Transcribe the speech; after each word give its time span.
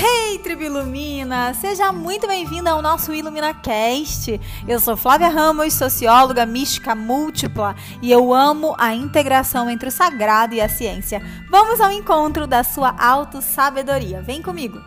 Hey, 0.00 0.38
Tribo 0.38 0.62
Ilumina! 0.62 1.52
Seja 1.54 1.90
muito 1.90 2.28
bem-vinda 2.28 2.70
ao 2.70 2.80
nosso 2.80 3.12
IluminaCast. 3.12 4.40
Eu 4.68 4.78
sou 4.78 4.96
Flávia 4.96 5.26
Ramos, 5.26 5.74
socióloga 5.74 6.46
mística 6.46 6.94
múltipla, 6.94 7.74
e 8.00 8.12
eu 8.12 8.32
amo 8.32 8.76
a 8.78 8.94
integração 8.94 9.68
entre 9.68 9.88
o 9.88 9.90
sagrado 9.92 10.54
e 10.54 10.60
a 10.60 10.68
ciência. 10.68 11.20
Vamos 11.50 11.80
ao 11.80 11.90
encontro 11.90 12.46
da 12.46 12.62
sua 12.62 12.94
auto-sabedoria. 12.96 14.22
Vem 14.22 14.40
comigo! 14.40 14.78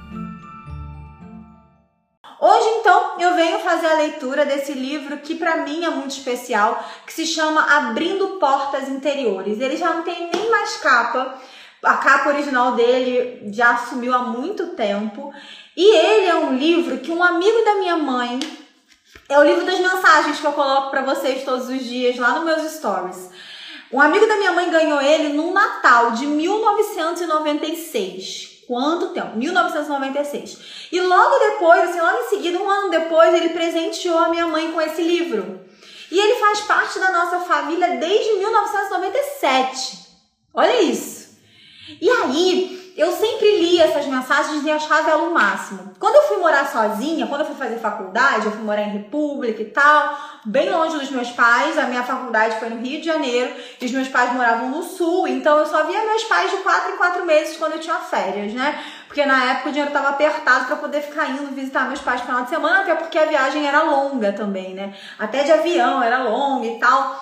Hoje, 2.39 2.67
então, 2.79 3.19
eu 3.19 3.35
venho 3.35 3.59
fazer 3.59 3.87
a 3.87 3.97
leitura 3.97 4.45
desse 4.45 4.73
livro 4.73 5.17
que 5.17 5.35
para 5.35 5.57
mim 5.57 5.83
é 5.83 5.89
muito 5.89 6.11
especial, 6.11 6.83
que 7.05 7.11
se 7.13 7.25
chama 7.25 7.77
Abrindo 7.77 8.39
Portas 8.39 8.87
Interiores. 8.87 9.59
Ele 9.59 9.75
já 9.75 9.93
não 9.93 10.03
tem 10.03 10.31
nem 10.33 10.49
mais 10.49 10.77
capa, 10.77 11.37
a 11.83 11.97
capa 11.97 12.29
original 12.29 12.71
dele 12.73 13.51
já 13.51 13.75
sumiu 13.77 14.13
há 14.13 14.19
muito 14.19 14.67
tempo. 14.67 15.33
E 15.75 15.95
ele 15.95 16.27
é 16.27 16.35
um 16.35 16.55
livro 16.55 16.99
que 16.99 17.09
um 17.11 17.23
amigo 17.23 17.65
da 17.65 17.73
minha 17.75 17.97
mãe. 17.97 18.39
É 19.27 19.37
o 19.39 19.43
livro 19.43 19.65
das 19.65 19.79
mensagens 19.79 20.39
que 20.39 20.45
eu 20.45 20.53
coloco 20.53 20.91
para 20.91 21.01
vocês 21.01 21.43
todos 21.43 21.67
os 21.69 21.83
dias 21.83 22.17
lá 22.17 22.35
nos 22.35 22.43
meus 22.43 22.71
stories. 22.73 23.31
Um 23.91 23.99
amigo 23.99 24.27
da 24.27 24.37
minha 24.37 24.51
mãe 24.51 24.69
ganhou 24.69 25.01
ele 25.01 25.33
no 25.33 25.51
Natal 25.53 26.11
de 26.11 26.27
1996. 26.27 28.49
Quanto 28.67 29.07
tempo? 29.09 29.35
1996. 29.37 30.87
E 30.91 31.01
logo 31.01 31.39
depois, 31.39 31.89
assim, 31.89 31.99
logo 31.99 32.19
em 32.19 32.29
seguida, 32.29 32.57
um 32.57 32.69
ano 32.69 32.89
depois, 32.89 33.33
ele 33.33 33.49
presenteou 33.49 34.17
a 34.17 34.29
minha 34.29 34.47
mãe 34.47 34.71
com 34.71 34.79
esse 34.79 35.01
livro. 35.01 35.59
E 36.09 36.17
ele 36.19 36.35
faz 36.35 36.61
parte 36.61 36.97
da 36.99 37.11
nossa 37.11 37.39
família 37.39 37.97
desde 37.97 38.31
1997. 38.33 39.99
Olha 40.53 40.81
isso. 40.81 41.20
E 41.99 42.09
aí, 42.09 42.81
eu 42.97 43.11
sempre 43.13 43.57
li 43.57 43.79
essas 43.79 44.05
mensagens 44.05 44.63
e 44.63 44.69
achava 44.69 45.09
ela 45.09 45.23
o 45.23 45.33
máximo. 45.33 45.93
Quando 45.97 46.15
eu 46.15 46.23
fui 46.23 46.37
morar 46.37 46.67
sozinha, 46.67 47.25
quando 47.25 47.41
eu 47.41 47.47
fui 47.47 47.55
fazer 47.55 47.77
faculdade, 47.77 48.45
eu 48.45 48.51
fui 48.51 48.61
morar 48.61 48.83
em 48.83 48.91
República 48.91 49.61
e 49.61 49.65
tal, 49.65 50.17
bem 50.45 50.69
longe 50.69 50.97
dos 50.97 51.09
meus 51.09 51.29
pais. 51.31 51.77
A 51.77 51.83
minha 51.83 52.03
faculdade 52.03 52.59
foi 52.59 52.69
no 52.69 52.81
Rio 52.81 52.99
de 52.99 53.05
Janeiro 53.05 53.55
e 53.79 53.85
os 53.85 53.91
meus 53.91 54.09
pais 54.09 54.33
moravam 54.33 54.69
no 54.69 54.83
Sul, 54.83 55.27
então 55.27 55.57
eu 55.57 55.65
só 55.65 55.85
via 55.85 56.05
meus 56.05 56.23
pais 56.25 56.51
de 56.51 56.57
quatro 56.57 56.93
em 56.93 56.97
quatro 56.97 57.25
meses 57.25 57.55
quando 57.55 57.73
eu 57.73 57.79
tinha 57.79 57.95
férias, 57.95 58.53
né? 58.53 58.83
Porque 59.07 59.25
na 59.25 59.51
época 59.51 59.69
o 59.69 59.71
dinheiro 59.71 59.89
estava 59.89 60.09
apertado 60.09 60.65
para 60.65 60.75
poder 60.75 61.01
ficar 61.01 61.29
indo 61.29 61.55
visitar 61.55 61.87
meus 61.87 62.01
pais 62.01 62.19
no 62.19 62.27
final 62.27 62.43
de 62.43 62.49
semana, 62.49 62.81
até 62.81 62.95
porque 62.95 63.17
a 63.17 63.25
viagem 63.25 63.65
era 63.65 63.83
longa 63.83 64.33
também, 64.33 64.73
né? 64.73 64.93
Até 65.17 65.43
de 65.43 65.51
avião 65.51 66.03
era 66.03 66.23
longa 66.23 66.67
e 66.67 66.77
tal. 66.77 67.19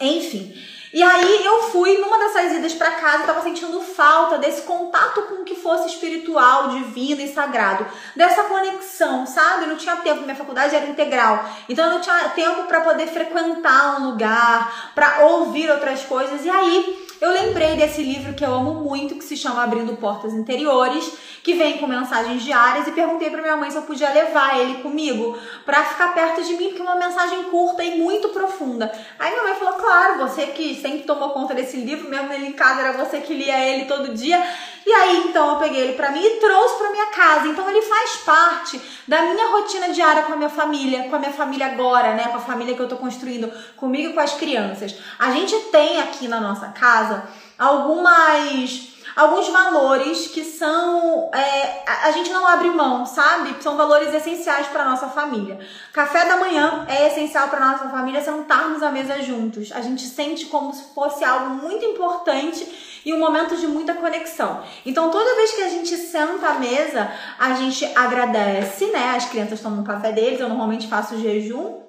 Enfim. 0.00 0.54
E 0.94 1.02
aí 1.02 1.44
eu 1.44 1.64
fui 1.70 1.98
numa 1.98 2.16
dessas 2.18 2.52
idas 2.52 2.72
para 2.72 2.92
casa, 2.92 3.24
tava 3.24 3.42
sentindo 3.42 3.80
falta 3.80 4.38
desse 4.38 4.62
contato 4.62 5.22
com 5.22 5.42
o 5.42 5.44
que 5.44 5.56
fosse 5.56 5.88
espiritual, 5.88 6.68
divino 6.68 7.20
e 7.20 7.26
sagrado, 7.26 7.84
dessa 8.14 8.44
conexão, 8.44 9.26
sabe? 9.26 9.64
Eu 9.64 9.70
não 9.70 9.76
tinha 9.76 9.96
tempo, 9.96 10.22
minha 10.22 10.36
faculdade 10.36 10.76
era 10.76 10.86
integral, 10.86 11.50
então 11.68 11.86
eu 11.86 11.94
não 11.94 12.00
tinha 12.00 12.28
tempo 12.28 12.68
para 12.68 12.82
poder 12.82 13.08
frequentar 13.08 14.00
um 14.00 14.10
lugar, 14.10 14.92
para 14.94 15.24
ouvir 15.26 15.68
outras 15.68 16.04
coisas. 16.04 16.44
E 16.44 16.48
aí 16.48 17.04
eu 17.20 17.32
lembrei 17.32 17.74
desse 17.74 18.00
livro 18.00 18.32
que 18.34 18.44
eu 18.44 18.54
amo 18.54 18.74
muito, 18.74 19.16
que 19.16 19.24
se 19.24 19.36
chama 19.36 19.64
Abrindo 19.64 19.96
Portas 19.96 20.32
Interiores 20.32 21.10
que 21.44 21.52
vem 21.52 21.76
com 21.76 21.86
mensagens 21.86 22.42
diárias 22.42 22.88
e 22.88 22.92
perguntei 22.92 23.28
para 23.28 23.42
minha 23.42 23.54
mãe 23.54 23.70
se 23.70 23.76
eu 23.76 23.82
podia 23.82 24.08
levar 24.08 24.58
ele 24.58 24.82
comigo 24.82 25.38
para 25.66 25.84
ficar 25.84 26.14
perto 26.14 26.42
de 26.42 26.54
mim, 26.54 26.68
porque 26.68 26.80
é 26.80 26.84
uma 26.84 26.96
mensagem 26.96 27.44
curta 27.44 27.84
e 27.84 27.98
muito 27.98 28.30
profunda. 28.30 28.90
Aí 29.18 29.30
minha 29.30 29.42
mãe 29.42 29.54
falou: 29.56 29.74
"Claro, 29.74 30.26
você 30.26 30.46
que 30.46 30.74
sempre 30.74 31.00
tomou 31.00 31.30
conta 31.30 31.52
desse 31.52 31.76
livro, 31.76 32.08
mesmo 32.08 32.32
ele 32.32 32.46
em 32.46 32.52
casa 32.52 32.80
era 32.80 32.92
você 32.92 33.20
que 33.20 33.34
lia 33.34 33.60
ele 33.60 33.84
todo 33.84 34.14
dia". 34.14 34.42
E 34.86 34.92
aí 34.92 35.24
então 35.28 35.50
eu 35.50 35.56
peguei 35.56 35.82
ele 35.82 35.92
para 35.92 36.10
mim 36.10 36.24
e 36.24 36.40
trouxe 36.40 36.78
para 36.78 36.90
minha 36.90 37.06
casa. 37.06 37.46
Então 37.46 37.68
ele 37.68 37.82
faz 37.82 38.16
parte 38.16 38.80
da 39.06 39.20
minha 39.20 39.48
rotina 39.48 39.90
diária 39.90 40.22
com 40.22 40.32
a 40.32 40.36
minha 40.36 40.48
família, 40.48 41.04
com 41.10 41.16
a 41.16 41.18
minha 41.18 41.32
família 41.32 41.66
agora, 41.66 42.14
né, 42.14 42.28
com 42.28 42.38
a 42.38 42.40
família 42.40 42.74
que 42.74 42.80
eu 42.80 42.88
tô 42.88 42.96
construindo 42.96 43.52
comigo 43.76 44.10
e 44.10 44.12
com 44.14 44.20
as 44.20 44.32
crianças. 44.32 44.96
A 45.18 45.30
gente 45.30 45.54
tem 45.70 46.00
aqui 46.00 46.26
na 46.26 46.40
nossa 46.40 46.68
casa 46.68 47.28
algumas 47.58 48.93
alguns 49.16 49.48
valores 49.48 50.28
que 50.28 50.44
são. 50.44 51.30
É, 51.32 51.82
a, 51.86 52.10
gente 52.12 52.30
não 52.30 52.46
abre 52.46 52.70
mão, 52.70 53.06
sabe? 53.06 53.62
São 53.62 53.76
valores 53.76 54.12
essenciais 54.12 54.66
para 54.68 54.84
nossa 54.84 55.08
família. 55.08 55.58
Café 55.92 56.24
da 56.26 56.36
manhã 56.36 56.84
é 56.88 57.08
essencial 57.08 57.48
para 57.48 57.72
nossa 57.72 57.88
família 57.88 58.22
sentarmos 58.22 58.82
à 58.82 58.90
mesa 58.90 59.22
juntos. 59.22 59.70
A 59.72 59.80
gente 59.80 60.02
sente 60.02 60.46
como 60.46 60.72
se 60.72 60.94
fosse 60.94 61.24
algo 61.24 61.50
muito 61.50 61.84
importante 61.84 62.66
e 63.04 63.12
um 63.12 63.18
momento 63.18 63.56
de 63.56 63.66
muita 63.66 63.94
conexão. 63.94 64.62
Então, 64.84 65.10
toda 65.10 65.36
vez 65.36 65.52
que 65.52 65.62
a 65.62 65.68
gente 65.68 65.96
senta 65.96 66.48
à 66.48 66.54
mesa, 66.54 67.10
a 67.38 67.54
gente 67.54 67.84
agradece, 67.94 68.86
né? 68.86 69.14
As 69.16 69.26
crianças 69.26 69.60
tomam 69.60 69.82
o 69.82 69.84
café 69.84 70.10
deles, 70.10 70.40
eu 70.40 70.48
normalmente 70.48 70.88
faço 70.88 71.20
jejum. 71.20 71.84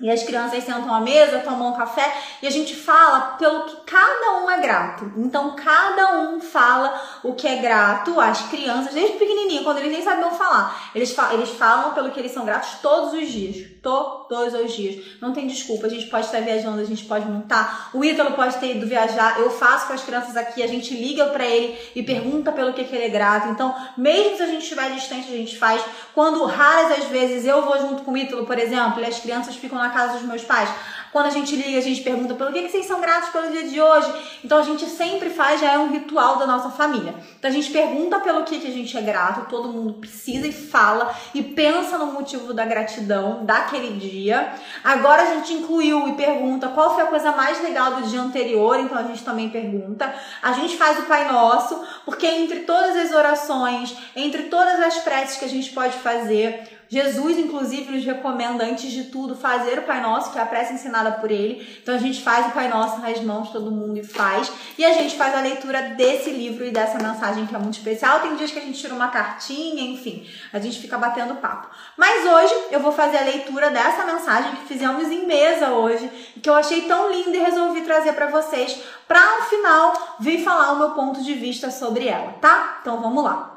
E 0.00 0.10
as 0.10 0.22
crianças 0.22 0.64
sentam 0.64 0.92
à 0.92 1.00
mesa, 1.00 1.40
tomam 1.40 1.72
um 1.72 1.76
café 1.76 2.12
e 2.40 2.46
a 2.46 2.50
gente 2.50 2.74
fala 2.74 3.36
pelo 3.36 3.66
que 3.66 3.76
cada 3.84 4.38
um 4.38 4.50
é 4.50 4.58
grato. 4.60 5.12
Então, 5.18 5.54
cada 5.54 6.20
um 6.20 6.40
fala 6.40 7.00
o 7.22 7.34
que 7.34 7.46
é 7.46 7.56
grato. 7.56 8.18
As 8.18 8.40
crianças, 8.48 8.94
desde 8.94 9.18
pequenininho, 9.18 9.64
quando 9.64 9.78
eles 9.78 9.92
nem 9.92 10.02
sabiam 10.02 10.30
falar, 10.32 10.90
eles, 10.94 11.14
eles 11.32 11.50
falam 11.50 11.92
pelo 11.92 12.10
que 12.10 12.18
eles 12.18 12.32
são 12.32 12.46
gratos 12.46 12.78
todos 12.80 13.12
os 13.12 13.28
dias. 13.28 13.71
Todos 13.82 14.54
os 14.54 14.72
dias. 14.72 15.04
Não 15.20 15.32
tem 15.32 15.48
desculpa. 15.48 15.86
A 15.86 15.90
gente 15.90 16.06
pode 16.06 16.26
estar 16.26 16.40
viajando, 16.40 16.80
a 16.80 16.84
gente 16.84 17.04
pode 17.04 17.26
montar. 17.26 17.90
O 17.92 18.04
Ítalo 18.04 18.32
pode 18.32 18.56
ter 18.58 18.76
ido 18.76 18.86
viajar. 18.86 19.40
Eu 19.40 19.50
faço 19.50 19.88
com 19.88 19.92
as 19.92 20.04
crianças 20.04 20.36
aqui, 20.36 20.62
a 20.62 20.68
gente 20.68 20.94
liga 20.94 21.26
para 21.26 21.44
ele 21.44 21.76
e 21.94 22.02
pergunta 22.02 22.52
pelo 22.52 22.72
que, 22.72 22.84
que 22.84 22.94
ele 22.94 23.06
é 23.06 23.08
grato. 23.08 23.48
Então, 23.48 23.74
mesmo 23.96 24.36
se 24.36 24.42
a 24.44 24.46
gente 24.46 24.62
estiver 24.62 24.88
distante, 24.92 25.32
a 25.32 25.36
gente 25.36 25.58
faz. 25.58 25.82
Quando 26.14 26.44
raras 26.44 26.98
as 26.98 27.04
vezes 27.06 27.44
eu 27.44 27.62
vou 27.62 27.76
junto 27.80 28.04
com 28.04 28.12
o 28.12 28.16
Ítalo, 28.16 28.46
por 28.46 28.56
exemplo, 28.56 29.00
e 29.00 29.04
as 29.04 29.18
crianças 29.18 29.56
ficam 29.56 29.76
na 29.76 29.90
casa 29.90 30.18
dos 30.18 30.22
meus 30.28 30.42
pais. 30.42 30.70
Quando 31.12 31.26
a 31.26 31.30
gente 31.30 31.54
liga, 31.54 31.76
a 31.76 31.82
gente 31.82 32.00
pergunta 32.00 32.34
pelo 32.34 32.50
que, 32.50 32.62
que 32.62 32.70
vocês 32.70 32.86
são 32.86 32.98
gratos 32.98 33.28
pelo 33.28 33.50
dia 33.50 33.68
de 33.68 33.78
hoje. 33.78 34.10
Então 34.42 34.56
a 34.56 34.62
gente 34.62 34.86
sempre 34.86 35.28
faz, 35.28 35.60
já 35.60 35.72
é 35.72 35.78
um 35.78 35.90
ritual 35.90 36.36
da 36.36 36.46
nossa 36.46 36.70
família. 36.70 37.14
Então 37.38 37.50
a 37.50 37.52
gente 37.52 37.70
pergunta 37.70 38.18
pelo 38.20 38.44
que, 38.44 38.58
que 38.58 38.66
a 38.66 38.70
gente 38.70 38.96
é 38.96 39.02
grato, 39.02 39.46
todo 39.50 39.68
mundo 39.68 39.92
precisa 39.94 40.46
e 40.46 40.52
fala 40.52 41.14
e 41.34 41.42
pensa 41.42 41.98
no 41.98 42.06
motivo 42.06 42.54
da 42.54 42.64
gratidão 42.64 43.44
daquele 43.44 43.98
dia. 43.98 44.54
Agora 44.82 45.24
a 45.24 45.34
gente 45.34 45.52
incluiu 45.52 46.08
e 46.08 46.14
pergunta 46.14 46.68
qual 46.68 46.94
foi 46.94 47.04
a 47.04 47.08
coisa 47.08 47.30
mais 47.32 47.62
legal 47.62 47.96
do 47.96 48.08
dia 48.08 48.22
anterior, 48.22 48.80
então 48.80 48.96
a 48.96 49.02
gente 49.02 49.22
também 49.22 49.50
pergunta. 49.50 50.14
A 50.40 50.52
gente 50.52 50.78
faz 50.78 50.98
o 50.98 51.02
Pai 51.02 51.30
Nosso, 51.30 51.78
porque 52.06 52.26
entre 52.26 52.60
todas 52.60 52.96
as 52.96 53.12
orações, 53.12 53.94
entre 54.16 54.44
todas 54.44 54.80
as 54.80 54.96
preces 54.98 55.36
que 55.36 55.44
a 55.44 55.48
gente 55.48 55.72
pode 55.72 55.98
fazer, 55.98 56.71
Jesus, 56.92 57.38
inclusive, 57.38 57.90
nos 57.90 58.04
recomenda, 58.04 58.66
antes 58.66 58.92
de 58.92 59.04
tudo, 59.04 59.34
fazer 59.34 59.78
o 59.78 59.82
Pai 59.84 60.02
Nosso, 60.02 60.30
que 60.30 60.38
é 60.38 60.42
a 60.42 60.44
prece 60.44 60.74
ensinada 60.74 61.12
por 61.12 61.30
ele. 61.30 61.66
Então 61.82 61.94
a 61.94 61.98
gente 61.98 62.22
faz 62.22 62.48
o 62.48 62.50
Pai 62.50 62.68
Nosso 62.68 63.00
nas 63.00 63.18
mãos, 63.22 63.48
todo 63.48 63.70
mundo 63.70 63.98
e 63.98 64.04
faz. 64.04 64.52
E 64.76 64.84
a 64.84 64.92
gente 64.92 65.16
faz 65.16 65.34
a 65.34 65.40
leitura 65.40 65.94
desse 65.96 66.28
livro 66.28 66.66
e 66.66 66.70
dessa 66.70 66.98
mensagem 66.98 67.46
que 67.46 67.54
é 67.54 67.58
muito 67.58 67.78
especial. 67.78 68.20
Tem 68.20 68.36
dias 68.36 68.50
que 68.50 68.58
a 68.58 68.62
gente 68.62 68.78
tira 68.78 68.92
uma 68.92 69.08
cartinha, 69.08 69.82
enfim, 69.82 70.28
a 70.52 70.58
gente 70.58 70.78
fica 70.80 70.98
batendo 70.98 71.36
papo. 71.36 71.68
Mas 71.96 72.26
hoje 72.26 72.54
eu 72.70 72.80
vou 72.80 72.92
fazer 72.92 73.16
a 73.16 73.24
leitura 73.24 73.70
dessa 73.70 74.04
mensagem 74.04 74.54
que 74.56 74.66
fizemos 74.66 75.10
em 75.10 75.24
mesa 75.24 75.70
hoje, 75.70 76.10
que 76.42 76.50
eu 76.50 76.54
achei 76.54 76.82
tão 76.82 77.10
linda 77.10 77.34
e 77.34 77.40
resolvi 77.40 77.80
trazer 77.80 78.12
para 78.12 78.26
vocês, 78.26 78.78
para 79.08 79.38
no 79.38 79.44
final 79.46 80.16
vir 80.20 80.44
falar 80.44 80.72
o 80.72 80.78
meu 80.78 80.90
ponto 80.90 81.22
de 81.22 81.32
vista 81.32 81.70
sobre 81.70 82.06
ela, 82.06 82.32
tá? 82.32 82.80
Então 82.82 83.00
vamos 83.00 83.24
lá. 83.24 83.51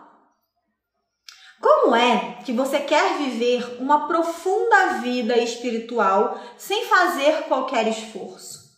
Como 1.65 1.95
é 1.95 2.37
que 2.45 2.53
você 2.53 2.77
quer 2.77 3.17
viver 3.17 3.77
uma 3.79 4.07
profunda 4.07 4.99
vida 5.01 5.35
espiritual 5.35 6.39
sem 6.59 6.85
fazer 6.85 7.45
qualquer 7.47 7.87
esforço? 7.87 8.69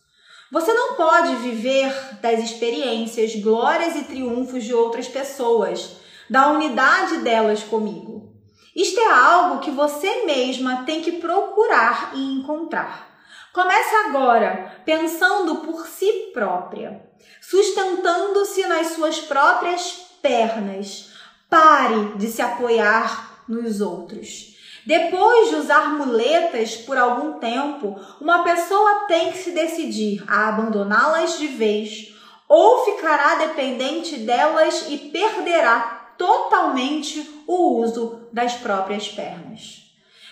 Você 0.50 0.72
não 0.72 0.94
pode 0.94 1.36
viver 1.36 1.92
das 2.22 2.40
experiências, 2.40 3.34
glórias 3.36 3.94
e 3.94 4.04
triunfos 4.04 4.64
de 4.64 4.72
outras 4.72 5.06
pessoas, 5.06 5.96
da 6.30 6.50
unidade 6.50 7.18
delas 7.18 7.62
comigo. 7.62 8.32
Isto 8.74 8.98
é 9.00 9.10
algo 9.10 9.60
que 9.60 9.70
você 9.70 10.24
mesma 10.24 10.84
tem 10.86 11.02
que 11.02 11.12
procurar 11.12 12.12
e 12.14 12.38
encontrar. 12.38 13.06
Comece 13.52 13.94
agora 14.06 14.80
pensando 14.86 15.56
por 15.56 15.86
si 15.86 16.30
própria, 16.32 17.06
sustentando-se 17.42 18.66
nas 18.66 18.86
suas 18.94 19.20
próprias 19.20 19.92
pernas 20.22 21.07
Pare 21.48 22.16
de 22.16 22.26
se 22.26 22.42
apoiar 22.42 23.42
nos 23.48 23.80
outros. 23.80 24.56
Depois 24.84 25.50
de 25.50 25.56
usar 25.56 25.94
muletas 25.94 26.76
por 26.76 26.96
algum 26.96 27.34
tempo, 27.38 27.98
uma 28.20 28.42
pessoa 28.42 29.06
tem 29.06 29.32
que 29.32 29.38
se 29.38 29.50
decidir 29.52 30.24
a 30.26 30.48
abandoná-las 30.48 31.38
de 31.38 31.46
vez 31.46 32.14
ou 32.48 32.84
ficará 32.84 33.34
dependente 33.34 34.16
delas 34.18 34.86
e 34.88 34.96
perderá 34.96 36.14
totalmente 36.16 37.42
o 37.46 37.80
uso 37.80 38.20
das 38.32 38.54
próprias 38.54 39.08
pernas. 39.08 39.84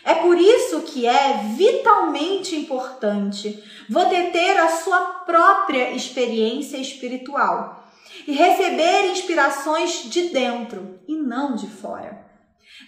É 0.05 0.15
por 0.15 0.39
isso 0.39 0.83
que 0.83 1.07
é 1.07 1.53
vitalmente 1.57 2.55
importante 2.55 3.63
você 3.89 4.31
ter 4.31 4.57
a 4.57 4.69
sua 4.69 5.01
própria 5.27 5.91
experiência 5.91 6.77
espiritual 6.77 7.86
e 8.27 8.33
receber 8.33 9.11
inspirações 9.11 10.11
de 10.11 10.31
dentro 10.31 10.99
e 11.07 11.17
não 11.17 11.55
de 11.55 11.67
fora. 11.69 12.27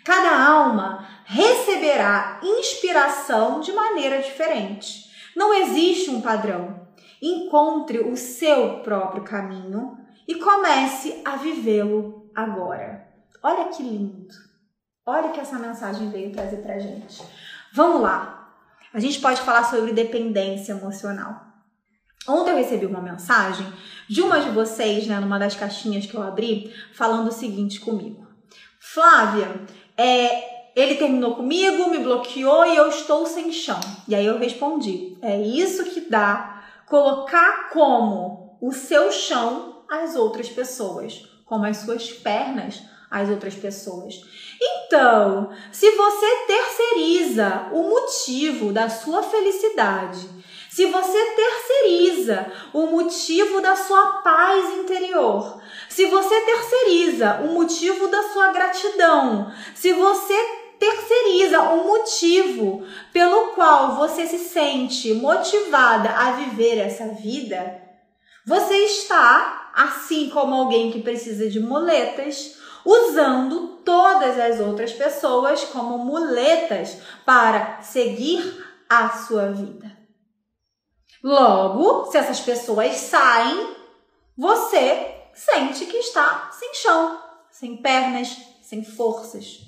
Cada 0.04 0.46
alma 0.46 1.06
receberá 1.24 2.40
inspiração 2.42 3.60
de 3.60 3.72
maneira 3.72 4.20
diferente. 4.20 5.08
Não 5.36 5.54
existe 5.54 6.10
um 6.10 6.20
padrão. 6.20 6.88
Encontre 7.22 7.98
o 8.00 8.16
seu 8.16 8.80
próprio 8.80 9.24
caminho 9.24 9.96
e 10.26 10.36
comece 10.36 11.20
a 11.24 11.36
vivê-lo 11.36 12.30
agora. 12.34 13.08
Olha 13.42 13.68
que 13.68 13.82
lindo. 13.82 14.34
Olha 15.06 15.30
que 15.30 15.40
essa 15.40 15.58
mensagem 15.58 16.10
veio 16.10 16.32
trazer 16.32 16.58
pra 16.58 16.78
gente. 16.78 17.22
Vamos 17.72 18.02
lá. 18.02 18.54
A 18.92 19.00
gente 19.00 19.20
pode 19.20 19.40
falar 19.40 19.64
sobre 19.64 19.92
dependência 19.92 20.72
emocional. 20.72 21.47
Ontem 22.28 22.50
eu 22.50 22.56
recebi 22.56 22.86
uma 22.86 23.00
mensagem 23.00 23.66
de 24.08 24.20
uma 24.20 24.38
de 24.38 24.50
vocês, 24.50 25.06
né, 25.06 25.18
numa 25.18 25.38
das 25.38 25.54
caixinhas 25.54 26.06
que 26.06 26.14
eu 26.14 26.22
abri, 26.22 26.72
falando 26.92 27.28
o 27.28 27.32
seguinte 27.32 27.80
comigo. 27.80 28.26
Flávia, 28.78 29.60
é, 29.96 30.58
ele 30.76 30.94
terminou 30.94 31.34
comigo, 31.34 31.90
me 31.90 31.98
bloqueou 31.98 32.64
e 32.64 32.76
eu 32.76 32.88
estou 32.88 33.26
sem 33.26 33.52
chão. 33.52 33.80
E 34.06 34.14
aí 34.14 34.24
eu 34.24 34.38
respondi: 34.38 35.16
é 35.20 35.40
isso 35.40 35.84
que 35.86 36.02
dá 36.02 36.62
colocar 36.86 37.70
como 37.70 38.56
o 38.60 38.72
seu 38.72 39.10
chão 39.12 39.82
as 39.88 40.14
outras 40.14 40.48
pessoas, 40.48 41.26
como 41.44 41.64
as 41.64 41.78
suas 41.78 42.10
pernas 42.10 42.82
às 43.10 43.28
outras 43.28 43.54
pessoas. 43.54 44.22
Então, 44.60 45.50
se 45.72 45.90
você 45.92 46.26
terceiriza 46.46 47.68
o 47.72 47.82
motivo 47.84 48.72
da 48.72 48.88
sua 48.88 49.22
felicidade, 49.22 50.28
se 50.78 50.86
você 50.86 51.34
terceiriza 51.34 52.52
o 52.72 52.86
motivo 52.86 53.60
da 53.60 53.74
sua 53.74 54.20
paz 54.22 54.78
interior, 54.78 55.60
se 55.88 56.06
você 56.06 56.40
terceiriza 56.42 57.40
o 57.42 57.48
motivo 57.52 58.06
da 58.06 58.22
sua 58.28 58.52
gratidão, 58.52 59.52
se 59.74 59.92
você 59.92 60.34
terceiriza 60.78 61.62
o 61.62 61.84
motivo 61.84 62.86
pelo 63.12 63.54
qual 63.56 63.96
você 63.96 64.24
se 64.24 64.38
sente 64.38 65.12
motivada 65.14 66.10
a 66.10 66.30
viver 66.30 66.78
essa 66.78 67.08
vida, 67.08 67.82
você 68.46 68.74
está, 68.84 69.72
assim 69.74 70.30
como 70.30 70.54
alguém 70.54 70.92
que 70.92 71.02
precisa 71.02 71.50
de 71.50 71.58
muletas, 71.58 72.56
usando 72.84 73.80
todas 73.84 74.38
as 74.38 74.60
outras 74.60 74.92
pessoas 74.92 75.64
como 75.64 75.98
muletas 75.98 76.98
para 77.26 77.82
seguir 77.82 78.64
a 78.88 79.08
sua 79.08 79.46
vida. 79.46 79.97
Logo, 81.22 82.10
se 82.10 82.16
essas 82.16 82.40
pessoas 82.40 82.94
saem, 82.96 83.76
você 84.36 85.14
sente 85.34 85.86
que 85.86 85.96
está 85.96 86.50
sem 86.52 86.74
chão, 86.74 87.20
sem 87.50 87.76
pernas, 87.76 88.36
sem 88.62 88.84
forças. 88.84 89.60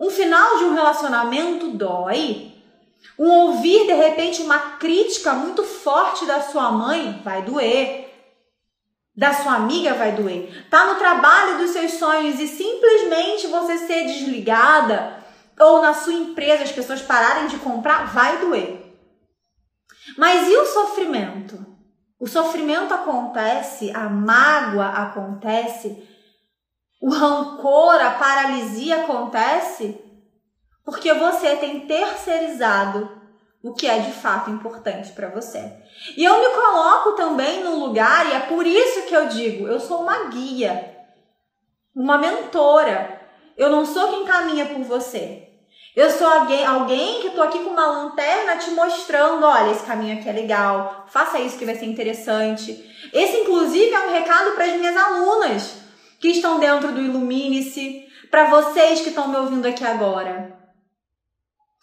Um 0.00 0.10
final 0.10 0.58
de 0.58 0.64
um 0.64 0.74
relacionamento 0.74 1.70
dói. 1.70 2.52
Um 3.18 3.30
ouvir 3.30 3.86
de 3.86 3.92
repente 3.92 4.42
uma 4.42 4.58
crítica 4.78 5.32
muito 5.32 5.64
forte 5.64 6.24
da 6.24 6.40
sua 6.40 6.70
mãe 6.70 7.20
vai 7.24 7.42
doer 7.42 8.12
da 9.14 9.32
sua 9.34 9.54
amiga 9.54 9.94
vai 9.94 10.12
doer. 10.12 10.66
Tá 10.70 10.86
no 10.86 10.96
trabalho 10.96 11.58
dos 11.58 11.70
seus 11.70 11.92
sonhos 11.92 12.40
e 12.40 12.48
simplesmente 12.48 13.46
você 13.46 13.78
ser 13.78 14.06
desligada 14.06 15.22
ou 15.58 15.82
na 15.82 15.92
sua 15.94 16.14
empresa 16.14 16.64
as 16.64 16.72
pessoas 16.72 17.02
pararem 17.02 17.46
de 17.46 17.58
comprar, 17.58 18.12
vai 18.12 18.38
doer. 18.38 18.81
Mas 20.16 20.48
e 20.48 20.56
o 20.56 20.66
sofrimento? 20.66 21.64
O 22.18 22.26
sofrimento 22.26 22.94
acontece, 22.94 23.90
a 23.94 24.08
mágoa 24.08 24.86
acontece, 24.86 26.08
o 27.00 27.10
rancor, 27.10 28.00
a 28.00 28.10
paralisia 28.12 29.02
acontece 29.02 30.00
porque 30.84 31.12
você 31.14 31.56
tem 31.56 31.86
terceirizado 31.86 33.20
o 33.62 33.72
que 33.72 33.86
é 33.86 34.00
de 34.00 34.12
fato 34.12 34.50
importante 34.50 35.12
para 35.12 35.28
você. 35.28 35.72
E 36.16 36.24
eu 36.24 36.40
me 36.40 36.54
coloco 36.54 37.12
também 37.12 37.62
num 37.62 37.78
lugar, 37.78 38.26
e 38.26 38.32
é 38.32 38.40
por 38.40 38.66
isso 38.66 39.06
que 39.06 39.14
eu 39.14 39.28
digo, 39.28 39.68
eu 39.68 39.78
sou 39.78 40.02
uma 40.02 40.28
guia, 40.28 41.06
uma 41.94 42.18
mentora. 42.18 43.20
Eu 43.56 43.70
não 43.70 43.86
sou 43.86 44.08
quem 44.08 44.24
caminha 44.24 44.66
por 44.66 44.82
você. 44.82 45.51
Eu 45.94 46.10
sou 46.10 46.26
alguém, 46.26 46.64
alguém 46.64 47.20
que 47.20 47.30
tô 47.30 47.42
aqui 47.42 47.58
com 47.58 47.70
uma 47.70 47.86
lanterna 47.86 48.56
te 48.56 48.70
mostrando, 48.70 49.44
olha, 49.44 49.72
esse 49.72 49.84
caminho 49.84 50.18
aqui 50.18 50.26
é 50.26 50.32
legal, 50.32 51.04
faça 51.08 51.38
isso 51.38 51.58
que 51.58 51.66
vai 51.66 51.74
ser 51.74 51.84
interessante. 51.84 52.72
Esse 53.12 53.36
inclusive 53.38 53.92
é 53.92 54.06
um 54.06 54.10
recado 54.10 54.52
para 54.52 54.64
as 54.64 54.72
minhas 54.72 54.96
alunas 54.96 55.82
que 56.18 56.28
estão 56.28 56.58
dentro 56.58 56.92
do 56.92 57.00
Ilumine-se, 57.00 58.08
para 58.30 58.48
vocês 58.48 59.02
que 59.02 59.10
estão 59.10 59.28
me 59.28 59.36
ouvindo 59.36 59.66
aqui 59.66 59.84
agora. 59.84 60.58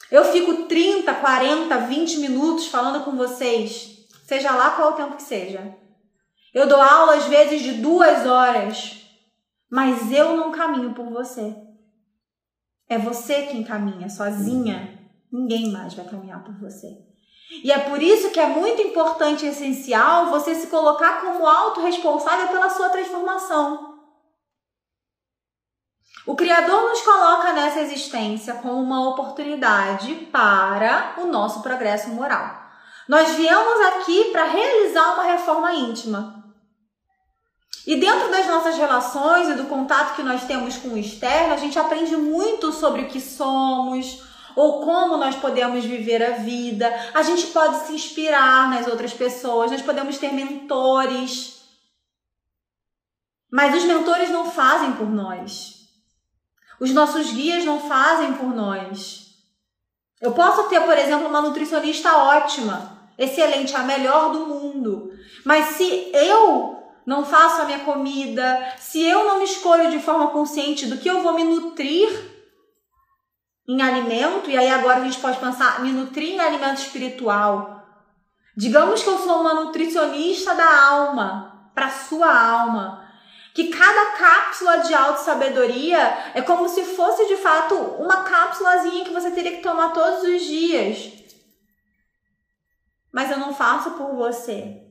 Eu 0.10 0.26
fico 0.26 0.64
30, 0.64 1.14
40, 1.14 1.78
20 1.78 2.18
minutos 2.18 2.66
falando 2.66 3.04
com 3.04 3.16
vocês, 3.16 4.08
seja 4.26 4.52
lá 4.56 4.72
qual 4.72 4.94
o 4.94 4.96
tempo 4.96 5.18
que 5.18 5.24
seja. 5.24 5.76
Eu 6.52 6.66
dou 6.66 6.82
aula 6.82 7.14
às 7.14 7.26
vezes 7.26 7.62
de 7.62 7.74
duas 7.74 8.26
horas, 8.26 9.04
mas 9.70 10.12
eu 10.12 10.36
não 10.36 10.52
caminho 10.52 10.96
por 10.96 11.12
você. 11.12 11.69
É 12.90 12.98
você 12.98 13.44
quem 13.44 13.64
caminha 13.64 14.10
sozinha. 14.10 15.00
Ninguém 15.32 15.72
mais 15.72 15.94
vai 15.94 16.06
caminhar 16.06 16.44
por 16.44 16.60
você. 16.60 16.88
E 17.64 17.72
é 17.72 17.80
por 17.80 18.02
isso 18.02 18.32
que 18.32 18.40
é 18.40 18.48
muito 18.48 18.82
importante 18.82 19.46
e 19.46 19.50
essencial 19.50 20.28
você 20.28 20.56
se 20.56 20.68
colocar 20.68 21.22
como 21.22 21.46
autorresponsável 21.46 22.48
pela 22.48 22.70
sua 22.70 22.90
transformação. 22.90 24.00
O 26.26 26.36
Criador 26.36 26.90
nos 26.90 27.02
coloca 27.02 27.54
nessa 27.54 27.82
existência 27.82 28.56
como 28.56 28.82
uma 28.82 29.10
oportunidade 29.10 30.14
para 30.32 31.16
o 31.18 31.26
nosso 31.26 31.62
progresso 31.62 32.10
moral. 32.10 32.70
Nós 33.08 33.32
viemos 33.32 33.82
aqui 33.88 34.26
para 34.26 34.46
realizar 34.46 35.14
uma 35.14 35.24
reforma 35.24 35.74
íntima. 35.74 36.39
E 37.90 37.96
dentro 37.96 38.30
das 38.30 38.46
nossas 38.46 38.78
relações 38.78 39.50
e 39.50 39.56
do 39.56 39.64
contato 39.64 40.16
que 40.16 40.22
nós 40.22 40.44
temos 40.44 40.78
com 40.78 40.90
o 40.90 40.98
externo, 41.00 41.56
a 41.56 41.58
gente 41.58 41.80
aprende 41.80 42.16
muito 42.16 42.72
sobre 42.72 43.02
o 43.02 43.08
que 43.08 43.20
somos 43.20 44.22
ou 44.56 44.86
como 44.86 45.18
nós 45.18 45.36
podemos 45.36 45.84
viver 45.84 46.24
a 46.24 46.38
vida. 46.38 46.88
A 47.16 47.24
gente 47.24 47.48
pode 47.48 47.88
se 47.88 47.94
inspirar 47.94 48.70
nas 48.70 48.86
outras 48.86 49.12
pessoas, 49.12 49.72
nós 49.72 49.82
podemos 49.82 50.20
ter 50.20 50.32
mentores. 50.32 51.64
Mas 53.52 53.76
os 53.76 53.84
mentores 53.86 54.30
não 54.30 54.52
fazem 54.52 54.94
por 54.94 55.10
nós. 55.10 55.90
Os 56.80 56.92
nossos 56.92 57.31
guias 57.31 57.66
não 57.66 57.80
fazem 57.80 58.34
por 58.34 58.54
nós. 58.54 59.30
Eu 60.22 60.34
posso 60.34 60.69
ter, 60.69 60.81
por 60.81 60.96
exemplo, 60.96 61.28
uma 61.28 61.42
nutricionista 61.42 62.16
ótima, 62.16 63.10
excelente, 63.18 63.76
a 63.76 63.81
melhor 63.81 64.31
do 64.31 64.46
mundo. 64.46 65.12
Mas 65.44 65.69
se 65.69 66.12
eu 66.14 66.79
não 67.06 67.26
faço 67.26 67.62
a 67.62 67.66
minha 67.66 67.80
comida, 67.80 68.74
se 68.78 69.04
eu 69.04 69.24
não 69.24 69.44
escolho 69.44 69.90
de 69.90 70.00
forma 70.00 70.28
consciente 70.28 70.86
do 70.86 70.98
que 70.98 71.10
eu 71.10 71.22
vou 71.22 71.34
me 71.34 71.44
nutrir 71.44 72.10
em 73.68 73.82
alimento, 73.82 74.50
e 74.50 74.58
aí 74.58 74.70
agora 74.70 75.02
a 75.02 75.04
gente 75.04 75.20
pode 75.20 75.38
pensar, 75.38 75.82
me 75.82 75.92
nutrir 75.92 76.34
em 76.34 76.40
alimento 76.40 76.82
espiritual. 76.82 77.84
Digamos 78.58 79.04
que 79.04 79.10
eu 79.10 79.18
sou 79.20 79.42
uma 79.42 79.54
nutricionista 79.54 80.56
da 80.56 80.88
alma, 80.88 81.72
para 81.74 81.90
sua 81.90 82.34
alma 82.34 83.10
que 83.54 83.68
cada 83.68 84.12
cápsula 84.12 84.78
de 84.78 84.94
auto-sabedoria 84.94 86.32
é 86.34 86.42
como 86.42 86.70
se 86.70 86.84
fosse 86.84 87.28
de 87.28 87.36
fato 87.36 87.76
uma 87.76 88.24
cápsulazinha 88.24 89.04
que 89.04 89.12
você 89.12 89.32
teria 89.32 89.58
que 89.58 89.62
tomar 89.62 89.90
todos 89.90 90.24
os 90.24 90.42
dias. 90.44 91.12
Mas 93.12 93.30
eu 93.30 93.38
não 93.38 93.54
faço 93.54 93.92
por 93.92 94.16
você. 94.16 94.89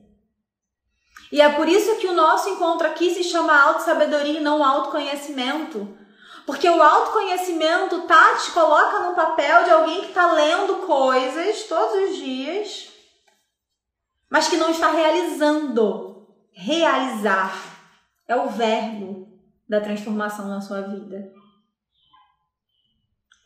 E 1.31 1.41
é 1.41 1.49
por 1.49 1.67
isso 1.67 1.97
que 1.97 2.07
o 2.07 2.13
nosso 2.13 2.49
encontro 2.49 2.87
aqui 2.87 3.13
se 3.13 3.23
chama 3.23 3.55
auto-sabedoria 3.55 4.39
e 4.39 4.43
não 4.43 4.63
autoconhecimento. 4.63 5.95
Porque 6.45 6.67
o 6.67 6.81
autoconhecimento 6.81 8.01
tá, 8.07 8.35
te 8.35 8.51
coloca 8.51 9.07
no 9.07 9.15
papel 9.15 9.63
de 9.63 9.69
alguém 9.69 10.01
que 10.01 10.07
está 10.07 10.31
lendo 10.31 10.77
coisas 10.87 11.63
todos 11.63 12.09
os 12.09 12.17
dias, 12.17 12.89
mas 14.29 14.47
que 14.47 14.57
não 14.57 14.71
está 14.71 14.91
realizando. 14.91 16.27
Realizar 16.51 17.55
é 18.27 18.35
o 18.35 18.49
verbo 18.49 19.27
da 19.67 19.79
transformação 19.79 20.47
na 20.47 20.59
sua 20.59 20.81
vida. 20.81 21.31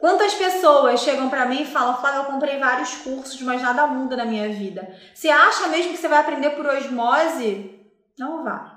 Quantas 0.04 0.34
pessoas 0.34 1.00
chegam 1.00 1.30
para 1.30 1.46
mim 1.46 1.62
e 1.62 1.66
falam, 1.66 1.96
Flávia, 1.96 2.18
eu 2.18 2.26
comprei 2.26 2.60
vários 2.60 2.94
cursos, 2.96 3.42
mas 3.42 3.62
nada 3.62 3.88
muda 3.88 4.18
na 4.18 4.26
minha 4.26 4.50
vida. 4.50 4.94
Você 5.16 5.30
acha 5.30 5.70
mesmo 5.70 5.94
que 5.94 5.98
você 5.98 6.10
vai 6.10 6.20
aprender 6.20 6.50
por 6.50 6.66
osmose? 6.66 7.90
Não 8.20 8.44
vai. 8.44 8.70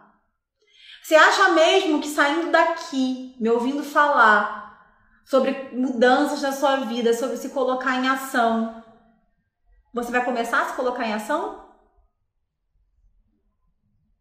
Você 1.03 1.17
acha 1.17 1.49
mesmo 1.49 2.01
que 2.01 2.07
saindo 2.07 2.53
daqui, 2.53 3.35
me 3.41 3.51
ouvindo 3.51 3.83
falar 3.83 4.89
sobre 5.25 5.71
mudanças 5.73 6.43
na 6.43 6.53
sua 6.53 6.77
vida, 6.85 7.13
sobre 7.13 7.37
se 7.39 7.49
colocar 7.49 7.97
em 7.97 8.09
ação, 8.09 8.85
você 9.93 10.13
vai 10.13 10.25
começar 10.25 10.63
a 10.63 10.67
se 10.67 10.77
colocar 10.77 11.09
em 11.09 11.13
ação? 11.15 11.75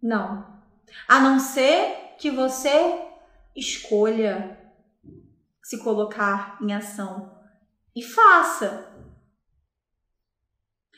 Não. 0.01 0.59
A 1.07 1.19
não 1.19 1.39
ser 1.39 2.15
que 2.17 2.31
você 2.31 2.99
escolha 3.55 4.64
se 5.65 5.79
colocar 5.79 6.59
em 6.61 6.71
ação 6.75 7.31
e 7.95 8.03
faça. 8.03 8.87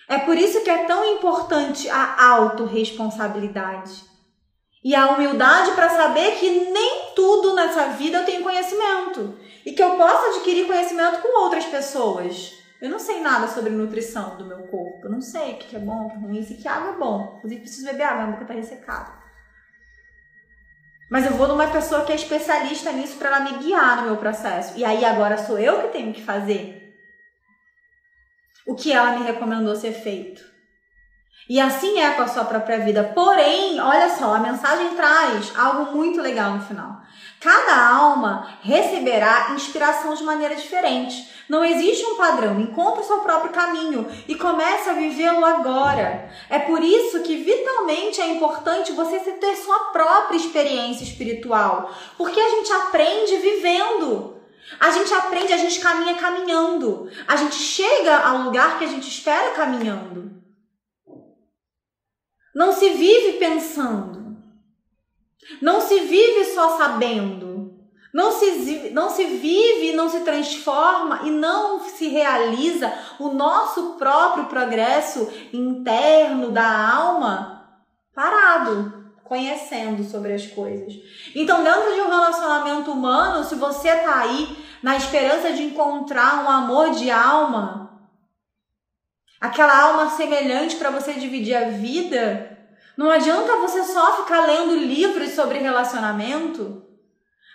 É 0.10 0.18
por 0.18 0.38
isso 0.38 0.62
que 0.62 0.70
é 0.70 0.84
tão 0.84 1.06
importante 1.16 1.90
a 1.90 2.32
autorresponsabilidade 2.32 4.04
e 4.84 4.94
a 4.94 5.12
humildade 5.12 5.72
para 5.72 5.90
saber 5.90 6.36
que 6.36 6.70
nem 6.70 7.14
tudo 7.16 7.56
nessa 7.56 7.92
vida 7.92 8.18
eu 8.18 8.26
tenho 8.26 8.44
conhecimento 8.44 9.40
e 9.66 9.72
que 9.72 9.82
eu 9.82 9.96
posso 9.96 10.32
adquirir 10.32 10.68
conhecimento 10.68 11.22
com 11.22 11.44
outras 11.44 11.66
pessoas. 11.66 12.52
Eu 12.82 12.90
não 12.90 13.00
sei 13.00 13.22
nada 13.22 13.48
sobre 13.48 13.70
nutrição 13.70 14.38
do 14.38 14.46
meu 14.46 14.68
corpo, 14.68 15.06
eu 15.06 15.10
não 15.10 15.22
sei 15.22 15.54
o 15.54 15.58
que 15.60 15.78
é 15.78 15.80
bom, 15.80 16.08
o 16.08 16.10
que 16.10 16.16
é 16.18 16.20
ruim, 16.20 16.44
se 16.44 16.56
que 16.56 16.68
água 16.68 16.92
é 16.92 16.98
bom. 16.98 17.36
Inclusive 17.38 17.62
preciso 17.62 17.86
beber 17.86 18.04
água, 18.04 18.24
minha 18.26 18.34
boca 18.34 18.46
tá 18.46 18.54
ressecada. 18.54 19.27
Mas 21.10 21.26
eu 21.26 21.34
vou 21.34 21.48
numa 21.48 21.68
pessoa 21.68 22.04
que 22.04 22.12
é 22.12 22.16
especialista 22.16 22.92
nisso 22.92 23.18
para 23.18 23.30
ela 23.30 23.40
me 23.40 23.60
guiar 23.60 23.98
no 23.98 24.04
meu 24.04 24.18
processo. 24.18 24.78
E 24.78 24.84
aí 24.84 25.06
agora 25.06 25.38
sou 25.38 25.58
eu 25.58 25.84
que 25.84 25.88
tenho 25.90 26.14
que 26.14 26.22
fazer 26.22 26.84
o 28.66 28.76
que 28.76 28.92
ela 28.92 29.18
me 29.18 29.26
recomendou 29.26 29.76
ser 29.76 29.94
feito. 29.94 30.44
E 31.50 31.62
assim 31.62 32.00
é 32.00 32.12
com 32.12 32.24
a 32.24 32.28
sua 32.28 32.44
própria 32.44 32.80
vida. 32.80 33.06
Porém, 33.16 33.80
olha 33.80 34.10
só, 34.10 34.36
a 34.36 34.40
mensagem 34.40 34.96
traz 34.96 35.54
algo 35.58 35.96
muito 35.96 36.22
legal 36.22 36.52
no 36.52 36.62
final. 36.62 37.02
Cada 37.40 37.88
alma 37.90 38.58
receberá 38.62 39.52
inspiração 39.52 40.14
de 40.14 40.24
maneira 40.24 40.56
diferente. 40.56 41.37
Não 41.50 41.64
existe 41.64 42.06
um 42.06 42.16
padrão. 42.18 42.60
Encontre 42.60 43.02
o 43.02 43.06
seu 43.06 43.20
próprio 43.20 43.52
caminho 43.52 44.06
e 44.28 44.36
comece 44.36 44.90
a 44.90 44.94
vivê-lo 44.94 45.44
agora. 45.46 46.30
É 46.50 46.60
por 46.60 46.84
isso 46.84 47.22
que 47.22 47.38
vitalmente 47.38 48.20
é 48.20 48.28
importante 48.28 48.92
você 48.92 49.20
ter 49.20 49.56
sua 49.56 49.92
própria 49.92 50.38
experiência 50.38 51.04
espiritual, 51.04 51.92
porque 52.18 52.40
a 52.40 52.50
gente 52.50 52.72
aprende 52.72 53.38
vivendo. 53.38 54.36
A 54.80 54.92
gente 54.92 55.14
aprende, 55.14 55.54
a 55.54 55.58
gente 55.58 55.80
caminha 55.80 56.16
caminhando. 56.16 57.10
A 57.26 57.38
gente 57.38 57.56
chega 57.56 58.18
ao 58.18 58.40
lugar 58.40 58.78
que 58.78 58.84
a 58.84 58.88
gente 58.88 59.08
espera 59.08 59.52
caminhando. 59.52 60.30
Não 62.54 62.74
se 62.74 62.90
vive 62.90 63.38
pensando. 63.38 64.36
Não 65.62 65.80
se 65.80 66.02
vive 66.02 66.44
só 66.54 66.78
sabendo. 66.78 67.37
Não 68.18 68.32
se, 68.32 68.90
não 68.94 69.12
se 69.12 69.26
vive, 69.26 69.96
não 69.96 70.10
se 70.10 70.22
transforma 70.22 71.22
e 71.26 71.30
não 71.30 71.82
se 71.82 72.08
realiza 72.08 72.92
o 73.20 73.30
nosso 73.30 73.94
próprio 73.94 74.46
progresso 74.46 75.32
interno 75.54 76.50
da 76.50 76.96
alma 76.96 77.80
parado, 78.16 79.12
conhecendo 79.24 80.04
sobre 80.04 80.34
as 80.34 80.48
coisas. 80.48 80.96
Então, 81.36 81.64
dentro 81.64 81.94
de 81.94 82.02
um 82.02 82.10
relacionamento 82.10 82.92
humano, 82.92 83.44
se 83.44 83.54
você 83.54 83.96
tá 83.98 84.22
aí 84.22 84.66
na 84.82 84.98
esperança 84.98 85.54
de 85.54 85.62
encontrar 85.62 86.44
um 86.44 86.50
amor 86.50 86.96
de 86.96 87.12
alma, 87.12 88.02
aquela 89.40 89.80
alma 89.80 90.10
semelhante 90.10 90.78
para 90.78 90.90
você 90.90 91.14
dividir 91.14 91.54
a 91.54 91.70
vida, 91.70 92.58
não 92.98 93.12
adianta 93.12 93.58
você 93.58 93.84
só 93.84 94.24
ficar 94.24 94.48
lendo 94.48 94.76
livros 94.76 95.34
sobre 95.34 95.60
relacionamento. 95.60 96.87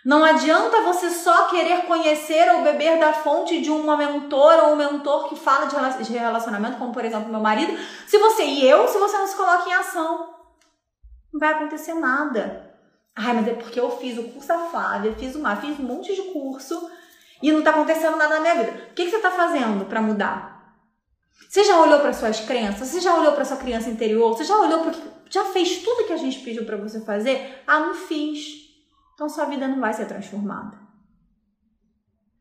Não 0.04 0.24
adianta 0.24 0.82
você 0.82 1.10
só 1.10 1.46
querer 1.46 1.82
conhecer 1.86 2.52
ou 2.54 2.62
beber 2.62 2.98
da 2.98 3.12
fonte 3.12 3.60
de 3.60 3.70
uma 3.70 3.96
mentora 3.96 4.64
ou 4.64 4.72
um 4.72 4.76
mentor 4.76 5.28
que 5.28 5.36
fala 5.36 5.66
de 5.66 6.12
relacionamento, 6.12 6.76
como 6.76 6.92
por 6.92 7.04
exemplo 7.04 7.30
meu 7.30 7.40
marido, 7.40 7.78
se 8.06 8.18
você 8.18 8.42
e 8.42 8.66
eu, 8.66 8.88
se 8.88 8.98
você 8.98 9.16
não 9.16 9.26
se 9.26 9.36
coloca 9.36 9.68
em 9.68 9.74
ação 9.74 10.32
não 11.32 11.40
vai 11.40 11.54
acontecer 11.54 11.94
nada. 11.94 12.70
Ai, 13.16 13.34
mas 13.34 13.48
é 13.48 13.54
porque 13.54 13.80
eu 13.80 13.90
fiz 13.98 14.18
o 14.18 14.24
curso 14.24 14.48
da 14.48 14.58
Flávia, 14.58 15.14
fiz 15.14 15.34
uma, 15.34 15.56
fiz 15.56 15.78
um 15.78 15.82
monte 15.82 16.14
de 16.14 16.22
curso 16.32 16.90
e 17.42 17.50
não 17.50 17.62
tá 17.62 17.70
acontecendo 17.70 18.16
nada 18.16 18.34
na 18.34 18.40
minha 18.40 18.54
vida. 18.54 18.88
O 18.90 18.94
que, 18.94 19.04
que 19.04 19.10
você 19.10 19.18
tá 19.18 19.30
fazendo 19.30 19.86
para 19.86 20.02
mudar? 20.02 20.76
Você 21.48 21.64
já 21.64 21.78
olhou 21.80 22.00
para 22.00 22.12
suas 22.12 22.40
crenças? 22.40 22.88
Você 22.88 23.00
já 23.00 23.14
olhou 23.14 23.32
para 23.32 23.44
sua 23.44 23.56
criança 23.56 23.90
interior? 23.90 24.36
Você 24.36 24.44
já 24.44 24.56
olhou 24.56 24.80
para 24.80 24.92
já 25.28 25.46
fez 25.46 25.78
tudo 25.78 26.06
que 26.06 26.12
a 26.12 26.18
gente 26.18 26.40
pediu 26.40 26.66
para 26.66 26.76
você 26.76 27.00
fazer? 27.00 27.62
Ah, 27.66 27.80
não 27.80 27.94
fiz. 27.94 28.61
Então 29.14 29.28
sua 29.28 29.44
vida 29.44 29.68
não 29.68 29.80
vai 29.80 29.92
ser 29.92 30.06
transformada. 30.06 30.78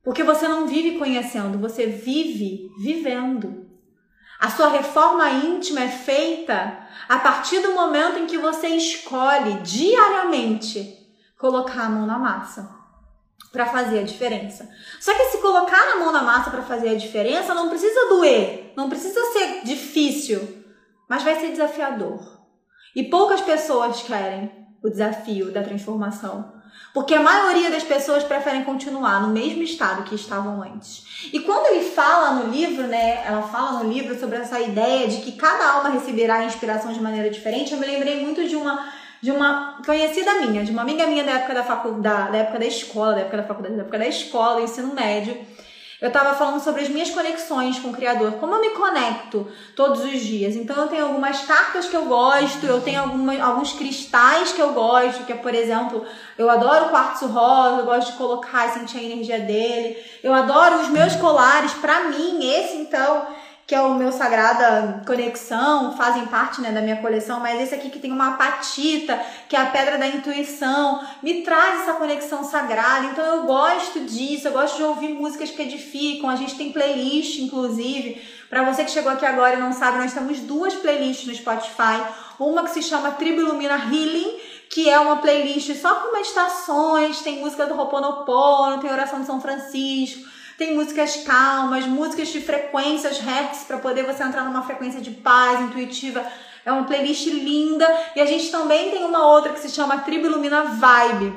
Porque 0.03 0.23
você 0.23 0.47
não 0.47 0.67
vive 0.67 0.97
conhecendo, 0.97 1.59
você 1.59 1.85
vive 1.85 2.69
vivendo. 2.79 3.69
A 4.39 4.49
sua 4.49 4.69
reforma 4.69 5.29
íntima 5.29 5.81
é 5.81 5.87
feita 5.87 6.79
a 7.07 7.19
partir 7.19 7.59
do 7.59 7.73
momento 7.73 8.17
em 8.17 8.25
que 8.25 8.39
você 8.39 8.69
escolhe 8.69 9.61
diariamente 9.61 10.97
colocar 11.37 11.83
a 11.83 11.89
mão 11.89 12.07
na 12.07 12.17
massa 12.17 12.81
para 13.51 13.67
fazer 13.67 13.99
a 13.99 14.03
diferença. 14.03 14.67
Só 14.99 15.13
que 15.13 15.25
se 15.25 15.37
colocar 15.39 15.93
a 15.93 15.97
mão 15.97 16.11
na 16.11 16.23
massa 16.23 16.49
para 16.49 16.63
fazer 16.63 16.89
a 16.89 16.95
diferença 16.95 17.53
não 17.53 17.69
precisa 17.69 18.09
doer, 18.09 18.73
não 18.75 18.89
precisa 18.89 19.21
ser 19.31 19.63
difícil, 19.63 20.63
mas 21.07 21.23
vai 21.23 21.39
ser 21.39 21.51
desafiador. 21.51 22.41
E 22.95 23.03
poucas 23.03 23.41
pessoas 23.41 24.01
querem 24.01 24.51
o 24.83 24.89
desafio 24.89 25.51
da 25.51 25.63
transformação. 25.63 26.60
Porque 26.93 27.13
a 27.13 27.21
maioria 27.21 27.71
das 27.71 27.83
pessoas 27.83 28.23
preferem 28.23 28.63
continuar 28.63 29.21
no 29.21 29.29
mesmo 29.29 29.63
estado 29.63 30.03
que 30.03 30.15
estavam 30.15 30.61
antes. 30.61 31.05
E 31.31 31.39
quando 31.39 31.67
ele 31.67 31.89
fala 31.91 32.31
no 32.35 32.51
livro, 32.51 32.85
né, 32.87 33.23
ela 33.25 33.43
fala 33.43 33.81
no 33.81 33.91
livro 33.91 34.19
sobre 34.19 34.37
essa 34.37 34.59
ideia 34.59 35.07
de 35.07 35.17
que 35.21 35.33
cada 35.33 35.73
alma 35.73 35.89
receberá 35.89 36.43
inspiração 36.43 36.91
de 36.91 36.99
maneira 36.99 37.29
diferente, 37.29 37.71
eu 37.71 37.79
me 37.79 37.85
lembrei 37.85 38.21
muito 38.21 38.47
de 38.47 38.55
uma 38.55 39.01
de 39.21 39.29
uma 39.29 39.79
conhecida 39.85 40.33
minha, 40.41 40.65
de 40.65 40.71
uma 40.71 40.81
amiga 40.81 41.05
minha 41.05 41.23
da 41.23 41.33
época 41.33 41.53
da 41.53 41.63
faculdade, 41.63 42.31
da 42.31 42.39
época 42.39 42.57
da 42.57 42.65
escola, 42.65 43.13
da 43.13 43.19
época 43.21 43.37
da 43.37 43.43
faculdade, 43.43 43.75
da 43.75 43.81
época 43.83 43.99
da 43.99 44.07
escola, 44.07 44.61
ensino 44.61 44.95
médio, 44.95 45.37
eu 46.01 46.07
estava 46.07 46.33
falando 46.33 46.59
sobre 46.59 46.81
as 46.81 46.89
minhas 46.89 47.11
conexões 47.11 47.77
com 47.77 47.89
o 47.89 47.93
Criador, 47.93 48.31
como 48.33 48.55
eu 48.55 48.59
me 48.61 48.71
conecto 48.71 49.47
todos 49.75 50.03
os 50.03 50.19
dias. 50.19 50.55
Então 50.55 50.75
eu 50.75 50.87
tenho 50.87 51.05
algumas 51.05 51.41
cartas 51.41 51.85
que 51.85 51.95
eu 51.95 52.05
gosto, 52.05 52.65
eu 52.65 52.81
tenho 52.81 53.01
alguma, 53.01 53.39
alguns 53.39 53.73
cristais 53.73 54.51
que 54.51 54.59
eu 54.59 54.73
gosto, 54.73 55.25
que 55.25 55.31
é, 55.31 55.35
por 55.35 55.53
exemplo, 55.53 56.03
eu 56.39 56.49
adoro 56.49 56.85
o 56.85 56.89
quartzo 56.89 57.27
rosa, 57.27 57.81
eu 57.81 57.85
gosto 57.85 58.13
de 58.13 58.17
colocar 58.17 58.67
e 58.67 58.71
sentir 58.71 58.97
a 58.97 59.03
energia 59.03 59.41
dele. 59.41 59.95
Eu 60.23 60.33
adoro 60.33 60.81
os 60.81 60.87
meus 60.87 61.15
colares, 61.15 61.71
para 61.73 62.05
mim, 62.05 62.51
esse 62.51 62.77
então 62.77 63.27
que 63.71 63.75
é 63.75 63.79
o 63.79 63.93
meu 63.93 64.11
Sagrada 64.11 65.01
Conexão, 65.07 65.95
fazem 65.95 66.25
parte 66.25 66.59
né, 66.59 66.73
da 66.73 66.81
minha 66.81 66.97
coleção, 66.97 67.39
mas 67.39 67.57
esse 67.61 67.73
aqui 67.73 67.89
que 67.89 67.99
tem 67.99 68.11
uma 68.11 68.33
apatita, 68.33 69.17
que 69.47 69.55
é 69.55 69.61
a 69.61 69.67
pedra 69.67 69.97
da 69.97 70.05
intuição, 70.05 71.01
me 71.23 71.41
traz 71.41 71.83
essa 71.83 71.93
conexão 71.93 72.43
sagrada. 72.43 73.05
Então 73.05 73.23
eu 73.23 73.43
gosto 73.43 74.01
disso, 74.01 74.49
eu 74.49 74.51
gosto 74.51 74.75
de 74.75 74.83
ouvir 74.83 75.13
músicas 75.13 75.51
que 75.51 75.61
edificam. 75.61 76.29
A 76.29 76.35
gente 76.35 76.55
tem 76.55 76.73
playlist, 76.73 77.39
inclusive. 77.39 78.21
Para 78.49 78.63
você 78.63 78.83
que 78.83 78.91
chegou 78.91 79.09
aqui 79.09 79.25
agora 79.25 79.55
e 79.55 79.59
não 79.61 79.71
sabe, 79.71 79.99
nós 79.99 80.13
temos 80.13 80.41
duas 80.41 80.73
playlists 80.73 81.25
no 81.25 81.33
Spotify. 81.33 82.03
Uma 82.37 82.63
que 82.63 82.71
se 82.71 82.83
chama 82.83 83.11
Tribo 83.11 83.39
Ilumina 83.39 83.75
Healing, 83.75 84.37
que 84.69 84.89
é 84.89 84.99
uma 84.99 85.15
playlist 85.15 85.73
só 85.77 85.95
com 85.95 86.11
meditações, 86.11 87.21
tem 87.21 87.39
música 87.39 87.65
do 87.65 87.73
Ho'oponopono, 87.73 88.81
tem 88.81 88.91
oração 88.91 89.21
de 89.21 89.27
São 89.27 89.39
Francisco, 89.39 90.29
tem 90.61 90.75
músicas 90.75 91.15
calmas, 91.25 91.87
músicas 91.87 92.27
de 92.27 92.39
frequências 92.39 93.17
hertz 93.17 93.63
para 93.63 93.79
poder 93.79 94.03
você 94.03 94.21
entrar 94.21 94.45
numa 94.45 94.61
frequência 94.61 95.01
de 95.01 95.09
paz 95.09 95.59
intuitiva. 95.59 96.23
É 96.63 96.71
uma 96.71 96.83
playlist 96.83 97.25
linda. 97.25 97.87
E 98.15 98.21
a 98.21 98.27
gente 98.27 98.51
também 98.51 98.91
tem 98.91 99.03
uma 99.03 99.25
outra 99.25 99.53
que 99.53 99.59
se 99.59 99.69
chama 99.69 100.01
Tribo 100.01 100.27
Ilumina 100.27 100.65
Vibe. 100.65 101.33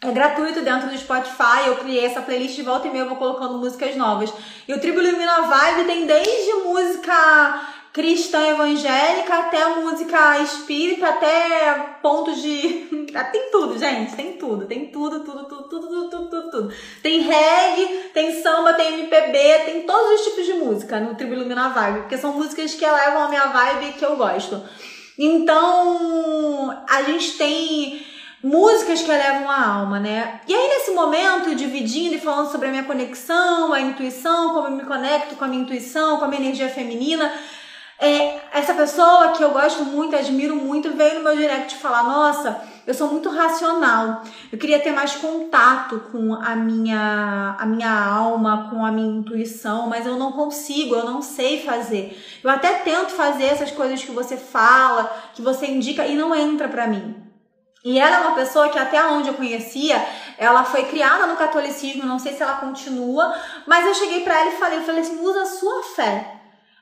É 0.00 0.10
gratuito 0.10 0.62
dentro 0.62 0.88
do 0.88 0.98
Spotify. 0.98 1.68
Eu 1.68 1.76
criei 1.76 2.04
essa 2.04 2.22
playlist 2.22 2.56
de 2.56 2.62
volta 2.62 2.88
e 2.88 2.90
meia, 2.90 3.02
eu 3.02 3.08
vou 3.08 3.18
colocando 3.18 3.56
músicas 3.56 3.94
novas. 3.94 4.32
E 4.66 4.74
o 4.74 4.80
Tribo 4.80 5.00
Ilumina 5.00 5.42
Vibe 5.42 5.86
tem 5.86 6.06
desde 6.06 6.52
música 6.54 7.60
cristã 7.92 8.40
evangélica 8.48 9.34
até 9.34 9.66
música 9.76 10.38
espírita, 10.38 11.08
até 11.08 11.98
pontos 12.00 12.40
de. 12.40 13.08
tem 13.32 13.50
tudo, 13.50 13.78
gente. 13.78 14.14
Tem 14.14 14.32
tudo. 14.34 14.66
Tem 14.66 14.86
tudo, 14.86 15.20
tudo, 15.20 15.44
tudo, 15.44 15.68
tudo, 15.68 15.88
tudo, 15.88 16.10
tudo, 16.10 16.28
tudo, 16.28 16.50
tudo. 16.50 16.74
Tem 17.02 17.20
reggae, 17.20 18.10
tem 18.14 18.42
samba, 18.42 18.74
tem 18.74 19.00
MPB, 19.00 19.38
tem 19.64 19.82
todos 19.82 20.20
os 20.20 20.26
tipos 20.26 20.46
de 20.46 20.52
música 20.54 21.00
no 21.00 21.14
Tribo 21.14 21.34
Ilumina 21.34 21.70
Vibe, 21.70 22.00
porque 22.00 22.18
são 22.18 22.32
músicas 22.32 22.74
que 22.74 22.84
elevam 22.84 23.24
a 23.24 23.28
minha 23.28 23.46
vibe 23.46 23.94
que 23.94 24.04
eu 24.04 24.16
gosto. 24.16 24.62
Então, 25.18 26.84
a 26.88 27.02
gente 27.02 27.36
tem 27.36 28.06
músicas 28.42 29.02
que 29.02 29.10
elevam 29.10 29.50
a 29.50 29.66
alma, 29.66 30.00
né? 30.00 30.40
E 30.48 30.54
aí, 30.54 30.68
nesse 30.68 30.92
momento, 30.92 31.54
dividindo 31.54 32.14
e 32.14 32.20
falando 32.20 32.50
sobre 32.50 32.68
a 32.68 32.70
minha 32.70 32.84
conexão, 32.84 33.72
a 33.72 33.80
intuição, 33.80 34.54
como 34.54 34.68
eu 34.68 34.70
me 34.70 34.84
conecto 34.84 35.34
com 35.36 35.44
a 35.44 35.48
minha 35.48 35.62
intuição, 35.62 36.18
com 36.18 36.24
a 36.24 36.28
minha 36.28 36.40
energia 36.40 36.70
feminina, 36.70 37.30
é, 38.00 38.40
essa 38.54 38.72
pessoa 38.72 39.32
que 39.32 39.44
eu 39.44 39.50
gosto 39.50 39.84
muito, 39.84 40.16
admiro 40.16 40.56
muito, 40.56 40.96
veio 40.96 41.16
no 41.16 41.24
meu 41.24 41.36
direct 41.36 41.76
falar: 41.76 42.02
Nossa, 42.02 42.62
eu 42.86 42.94
sou 42.94 43.08
muito 43.08 43.28
racional. 43.28 44.22
Eu 44.50 44.58
queria 44.58 44.80
ter 44.80 44.90
mais 44.90 45.16
contato 45.16 46.00
com 46.10 46.32
a 46.34 46.56
minha, 46.56 47.56
a 47.58 47.66
minha 47.66 47.92
alma, 47.92 48.70
com 48.70 48.86
a 48.86 48.90
minha 48.90 49.18
intuição, 49.18 49.86
mas 49.86 50.06
eu 50.06 50.16
não 50.16 50.32
consigo, 50.32 50.94
eu 50.94 51.04
não 51.04 51.20
sei 51.20 51.62
fazer. 51.62 52.18
Eu 52.42 52.48
até 52.48 52.72
tento 52.78 53.10
fazer 53.10 53.44
essas 53.44 53.70
coisas 53.70 54.02
que 54.02 54.12
você 54.12 54.38
fala, 54.38 55.14
que 55.34 55.42
você 55.42 55.66
indica 55.66 56.06
e 56.06 56.16
não 56.16 56.34
entra 56.34 56.68
para 56.68 56.86
mim. 56.86 57.16
E 57.84 57.98
ela 57.98 58.16
é 58.16 58.20
uma 58.20 58.34
pessoa 58.34 58.70
que 58.70 58.78
até 58.78 59.02
onde 59.08 59.28
eu 59.28 59.34
conhecia, 59.34 60.02
ela 60.38 60.64
foi 60.64 60.84
criada 60.84 61.26
no 61.26 61.36
catolicismo, 61.36 62.06
não 62.06 62.18
sei 62.18 62.32
se 62.32 62.42
ela 62.42 62.54
continua, 62.54 63.34
mas 63.66 63.86
eu 63.86 63.94
cheguei 63.94 64.20
para 64.20 64.40
ela 64.40 64.50
e 64.50 64.58
falei, 64.58 64.78
eu 64.78 64.84
falei 64.84 65.00
assim, 65.02 65.20
usa 65.20 65.42
a 65.42 65.46
sua 65.46 65.82
fé 65.94 66.39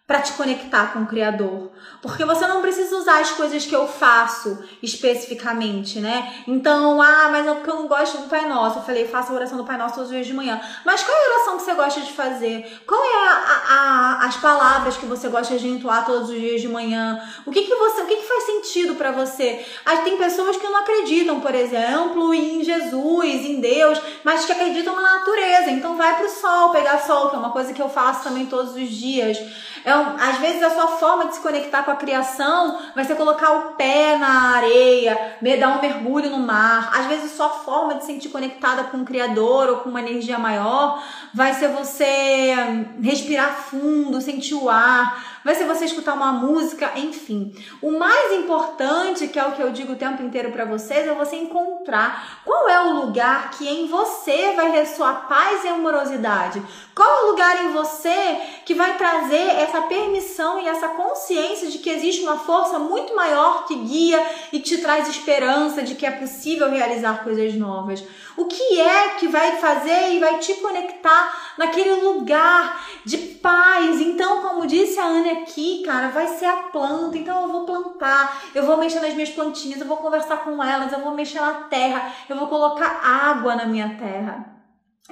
para 0.09 0.23
te 0.23 0.33
conectar 0.33 0.95
com 0.95 1.01
o 1.01 1.07
Criador. 1.07 1.71
Porque 2.01 2.25
você 2.25 2.47
não 2.47 2.63
precisa 2.63 2.97
usar 2.97 3.21
as 3.21 3.31
coisas 3.33 3.67
que 3.67 3.77
eu 3.77 3.87
faço 3.87 4.59
especificamente, 4.83 6.01
né? 6.01 6.33
Então, 6.47 7.03
ah, 7.03 7.29
mas 7.31 7.47
é 7.47 7.53
porque 7.53 7.69
eu 7.69 7.75
não 7.75 7.87
gosto 7.87 8.17
do 8.17 8.27
Pai 8.27 8.49
Nosso. 8.49 8.79
Eu 8.79 8.83
falei, 8.85 9.07
faça 9.07 9.31
a 9.31 9.37
oração 9.37 9.59
do 9.59 9.65
Pai 9.65 9.77
Nosso 9.77 9.97
todos 9.97 10.09
os 10.09 10.15
dias 10.15 10.27
de 10.27 10.33
manhã. 10.33 10.59
Mas 10.83 11.03
qual 11.03 11.15
é 11.15 11.21
a 11.21 11.35
oração 11.35 11.57
que 11.59 11.63
você 11.65 11.75
gosta 11.75 12.01
de 12.01 12.13
fazer? 12.15 12.81
Qual 12.87 13.05
é 13.05 13.29
a, 13.29 13.65
a, 13.69 14.27
as 14.27 14.37
palavras 14.39 14.97
que 14.97 15.05
você 15.05 15.29
gosta 15.29 15.59
de 15.59 15.69
entoar 15.69 16.07
todos 16.07 16.31
os 16.31 16.41
dias 16.41 16.63
de 16.63 16.69
manhã? 16.69 17.23
O 17.45 17.51
que 17.51 17.65
que 17.65 17.75
você, 17.75 18.01
o 18.01 18.07
que 18.07 18.17
que 18.17 18.27
faz 18.27 18.45
sentido 18.45 18.95
para 18.95 19.11
você? 19.11 19.63
Aí 19.85 19.99
tem 20.05 20.17
pessoas 20.17 20.57
que 20.57 20.67
não 20.67 20.81
acreditam, 20.81 21.39
por 21.39 21.55
exemplo, 21.55 22.33
em 22.33 22.65
Jesus, 22.65 23.45
em 23.45 23.61
Deus, 23.61 24.01
mas 24.25 24.47
que 24.47 24.53
acreditam 24.53 24.97
na 24.97 25.19
natureza. 25.19 25.71
Então 25.71 25.99
vai 25.99 26.17
pro 26.17 26.31
sol, 26.31 26.71
pegar 26.71 26.99
sol, 27.01 27.29
que 27.29 27.37
é 27.37 27.39
uma 27.39 27.51
coisa 27.51 27.75
que 27.75 27.83
eu 27.83 27.91
faço 27.91 28.25
também 28.25 28.47
todos 28.47 28.75
os 28.75 28.89
dias. 28.89 29.39
É, 29.85 29.98
às 30.19 30.39
vezes 30.39 30.63
a 30.63 30.71
sua 30.71 30.89
forma 30.89 31.27
de 31.27 31.35
se 31.35 31.41
conectar 31.41 31.83
com 31.83 31.91
a 31.91 31.97
criação 31.97 32.79
vai 32.95 33.05
ser 33.05 33.15
colocar 33.15 33.51
o 33.53 33.61
pé 33.75 34.17
na 34.17 34.57
areia, 34.57 35.37
dar 35.59 35.77
um 35.77 35.81
mergulho 35.81 36.31
no 36.31 36.39
mar. 36.39 36.91
Às 36.95 37.07
vezes 37.07 37.33
a 37.33 37.37
sua 37.37 37.49
forma 37.51 37.95
de 37.95 38.01
se 38.05 38.13
sentir 38.13 38.29
conectada 38.29 38.85
com 38.85 38.99
o 38.99 39.05
Criador 39.05 39.69
ou 39.69 39.77
com 39.79 39.91
uma 39.91 40.01
energia 40.01 40.39
maior 40.39 41.03
vai 41.33 41.55
ser 41.55 41.69
você 41.69 42.55
respirar 43.03 43.53
fundo, 43.53 44.21
sentir 44.21 44.55
o 44.55 44.69
ar, 44.69 45.38
vai 45.45 45.55
ser 45.55 45.67
você 45.67 45.85
escutar 45.85 46.15
uma 46.15 46.33
música, 46.33 46.93
enfim. 46.97 47.55
O 47.81 47.93
mais 47.99 48.33
importante, 48.33 49.29
que 49.29 49.39
é 49.39 49.45
o 49.45 49.53
que 49.53 49.63
eu 49.63 49.71
digo 49.71 49.93
o 49.93 49.97
tempo 49.97 50.23
inteiro 50.23 50.51
para 50.51 50.65
vocês, 50.65 51.07
é 51.07 51.15
você 51.15 51.37
encontrar 51.37 52.41
qual 52.45 52.69
é 52.69 52.81
o 52.81 53.01
lugar 53.01 53.51
que 53.51 53.69
em 53.69 53.87
você 53.87 54.53
vai 54.53 54.71
ressoar 54.71 55.29
paz 55.29 55.65
e 55.65 55.69
amorosidade. 55.69 56.63
Qual 56.95 57.09
é 57.09 57.23
o 57.23 57.31
lugar 57.31 57.65
em 57.65 57.73
você 57.73 58.41
que 58.65 58.75
vai 58.75 58.97
trazer 58.97 59.37
essa 59.37 59.83
permissão 59.83 60.59
e 60.61 60.69
essa 60.69 60.89
consciência 60.89 61.69
de 61.69 61.79
que 61.79 61.91
existe 61.91 62.23
uma 62.23 62.39
força 62.39 62.79
muito 62.79 63.15
maior 63.15 63.67
que 63.67 63.75
guia 63.75 64.25
e 64.53 64.61
te 64.61 64.79
traz 64.79 65.09
esperança 65.09 65.83
de 65.83 65.95
que 65.95 66.05
é 66.05 66.11
possível 66.11 66.69
realizar 66.71 67.23
coisas 67.23 67.55
novas? 67.55 68.03
O 68.37 68.45
que 68.45 68.81
é 68.81 69.09
que 69.19 69.27
vai 69.27 69.57
fazer 69.57 70.13
e 70.13 70.21
vai 70.21 70.39
te 70.39 70.55
conectar 70.55 71.55
naquele 71.59 72.03
lugar 72.03 72.85
de 73.05 73.19
paz? 73.19 74.01
Então, 74.01 74.43
como 74.43 74.67
disse 74.67 74.99
a 74.99 75.05
Ana 75.05 75.28
aqui, 75.29 75.83
cara, 75.85 76.09
vai 76.09 76.27
ser 76.29 76.47
a 76.47 76.57
planta. 76.65 77.17
Então, 77.17 77.43
eu 77.43 77.53
vou 77.53 77.67
plantar, 77.67 78.43
eu 78.55 78.65
vou 78.65 78.77
mexer 78.77 79.01
nas 79.01 79.15
minhas 79.15 79.31
plantinhas, 79.31 79.81
eu 79.81 79.87
vou 79.87 79.97
conversar 79.97 80.39
com 80.39 80.63
elas, 80.63 80.93
eu 80.93 81.01
vou 81.01 81.15
mexer 81.15 81.41
na 81.41 81.65
terra, 81.65 82.13
eu 82.29 82.37
vou 82.37 82.49
colocar 82.49 83.01
água 83.03 83.55
na 83.55 83.67
minha 83.67 83.97
terra. 83.99 84.57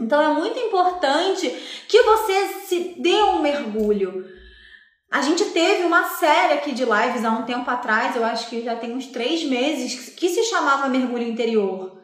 Então, 0.01 0.21
é 0.21 0.29
muito 0.29 0.59
importante 0.59 1.49
que 1.89 2.03
você 2.03 2.49
se 2.67 2.95
dê 2.99 3.23
um 3.23 3.41
mergulho. 3.41 4.27
A 5.11 5.23
gente 5.23 5.45
teve 5.47 5.85
uma 5.85 6.05
série 6.05 6.55
aqui 6.55 6.73
de 6.73 6.85
lives 6.85 7.25
há 7.25 7.31
um 7.31 7.45
tempo 7.45 7.71
atrás, 7.71 8.17
eu 8.17 8.25
acho 8.25 8.49
que 8.51 8.63
já 8.63 8.77
tem 8.77 8.93
uns 8.93 9.07
três 9.07 9.45
meses, 9.45 10.11
que 10.11 10.29
se 10.29 10.43
chamava 10.45 10.89
Mergulho 10.89 11.23
Interior 11.23 11.97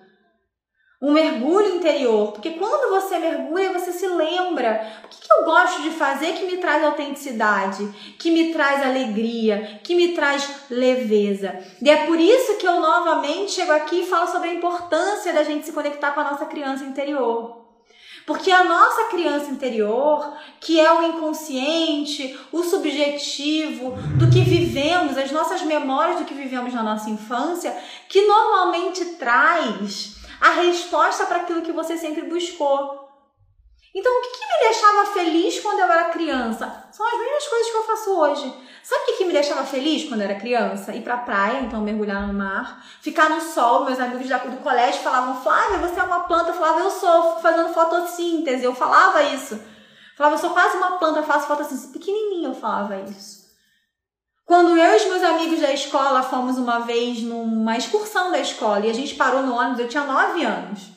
um 1.02 1.10
mergulho 1.10 1.74
interior, 1.74 2.30
porque 2.30 2.50
quando 2.50 2.90
você 2.90 3.18
mergulha, 3.18 3.72
você 3.72 3.90
se 3.92 4.06
lembra 4.06 4.88
o 5.04 5.08
que, 5.08 5.20
que 5.20 5.32
eu 5.32 5.44
gosto 5.44 5.82
de 5.82 5.90
fazer 5.90 6.34
que 6.34 6.46
me 6.46 6.58
traz 6.58 6.84
autenticidade, 6.84 7.84
que 8.20 8.30
me 8.30 8.52
traz 8.52 8.86
alegria, 8.86 9.80
que 9.82 9.96
me 9.96 10.14
traz 10.14 10.48
leveza. 10.70 11.58
E 11.82 11.90
é 11.90 12.06
por 12.06 12.20
isso 12.20 12.56
que 12.56 12.66
eu 12.68 12.78
novamente 12.78 13.50
chego 13.50 13.72
aqui 13.72 14.02
e 14.02 14.06
falo 14.06 14.28
sobre 14.28 14.50
a 14.50 14.54
importância 14.54 15.32
da 15.32 15.42
gente 15.42 15.66
se 15.66 15.72
conectar 15.72 16.12
com 16.12 16.20
a 16.20 16.30
nossa 16.30 16.46
criança 16.46 16.84
interior. 16.84 17.60
Porque 18.24 18.52
a 18.52 18.62
nossa 18.62 19.08
criança 19.08 19.50
interior, 19.50 20.36
que 20.60 20.78
é 20.78 20.92
o 20.92 21.02
inconsciente, 21.02 22.38
o 22.52 22.62
subjetivo 22.62 23.94
do 24.16 24.30
que 24.30 24.42
vivemos, 24.42 25.18
as 25.18 25.32
nossas 25.32 25.62
memórias 25.62 26.20
do 26.20 26.24
que 26.24 26.34
vivemos 26.34 26.72
na 26.72 26.84
nossa 26.84 27.10
infância, 27.10 27.76
que 28.08 28.24
normalmente 28.24 29.04
traz 29.16 30.21
a 30.42 30.50
resposta 30.50 31.24
para 31.24 31.38
aquilo 31.38 31.62
que 31.62 31.70
você 31.70 31.96
sempre 31.96 32.22
buscou. 32.22 33.08
Então, 33.94 34.10
o 34.10 34.22
que, 34.22 34.30
que, 34.30 34.46
me 34.46 34.68
deixava 34.68 35.06
feliz 35.12 35.60
quando 35.60 35.78
eu 35.78 35.84
era 35.84 36.08
criança? 36.10 36.88
São 36.90 37.06
as 37.06 37.18
mesmas 37.18 37.46
coisas 37.46 37.70
que 37.70 37.76
eu 37.76 37.84
faço 37.84 38.10
hoje. 38.10 38.54
Sabe 38.82 39.02
o 39.02 39.06
que, 39.06 39.12
que 39.18 39.24
me 39.26 39.32
deixava 39.32 39.64
feliz 39.64 40.08
quando 40.08 40.22
eu 40.22 40.30
era 40.30 40.40
criança? 40.40 40.94
Ir 40.94 41.02
pra 41.02 41.18
praia, 41.18 41.60
então 41.60 41.80
mergulhar 41.80 42.26
no 42.26 42.32
mar, 42.32 42.84
ficar 43.00 43.28
no 43.28 43.40
sol. 43.40 43.84
Meus 43.84 44.00
amigos 44.00 44.26
do 44.26 44.62
colégio 44.62 45.02
falavam, 45.02 45.40
Flávia, 45.42 45.78
você 45.78 46.00
é 46.00 46.02
uma 46.02 46.20
planta. 46.20 46.50
Eu 46.50 46.54
falava, 46.54 46.80
eu 46.80 46.90
sou, 46.90 47.38
fazendo 47.38 47.72
fotossíntese. 47.72 48.64
Eu 48.64 48.74
falava 48.74 49.22
isso. 49.22 49.54
Eu 49.54 50.16
falava, 50.16 50.34
eu 50.34 50.40
sou 50.40 50.50
quase 50.50 50.76
uma 50.76 50.98
planta, 50.98 51.22
faço 51.22 51.46
fotossíntese. 51.46 51.92
Pequenininha 51.92 52.48
eu 52.48 52.54
falava 52.54 52.96
isso. 53.02 53.41
Quando 54.52 54.76
eu 54.76 54.92
e 54.92 54.96
os 54.96 55.06
meus 55.06 55.22
amigos 55.22 55.60
da 55.60 55.72
escola 55.72 56.22
fomos 56.22 56.58
uma 56.58 56.80
vez 56.80 57.22
numa 57.22 57.74
excursão 57.74 58.30
da 58.30 58.38
escola 58.38 58.84
e 58.84 58.90
a 58.90 58.92
gente 58.92 59.14
parou 59.14 59.42
no 59.42 59.54
ônibus, 59.54 59.78
eu 59.78 59.88
tinha 59.88 60.04
9 60.04 60.44
anos. 60.44 60.90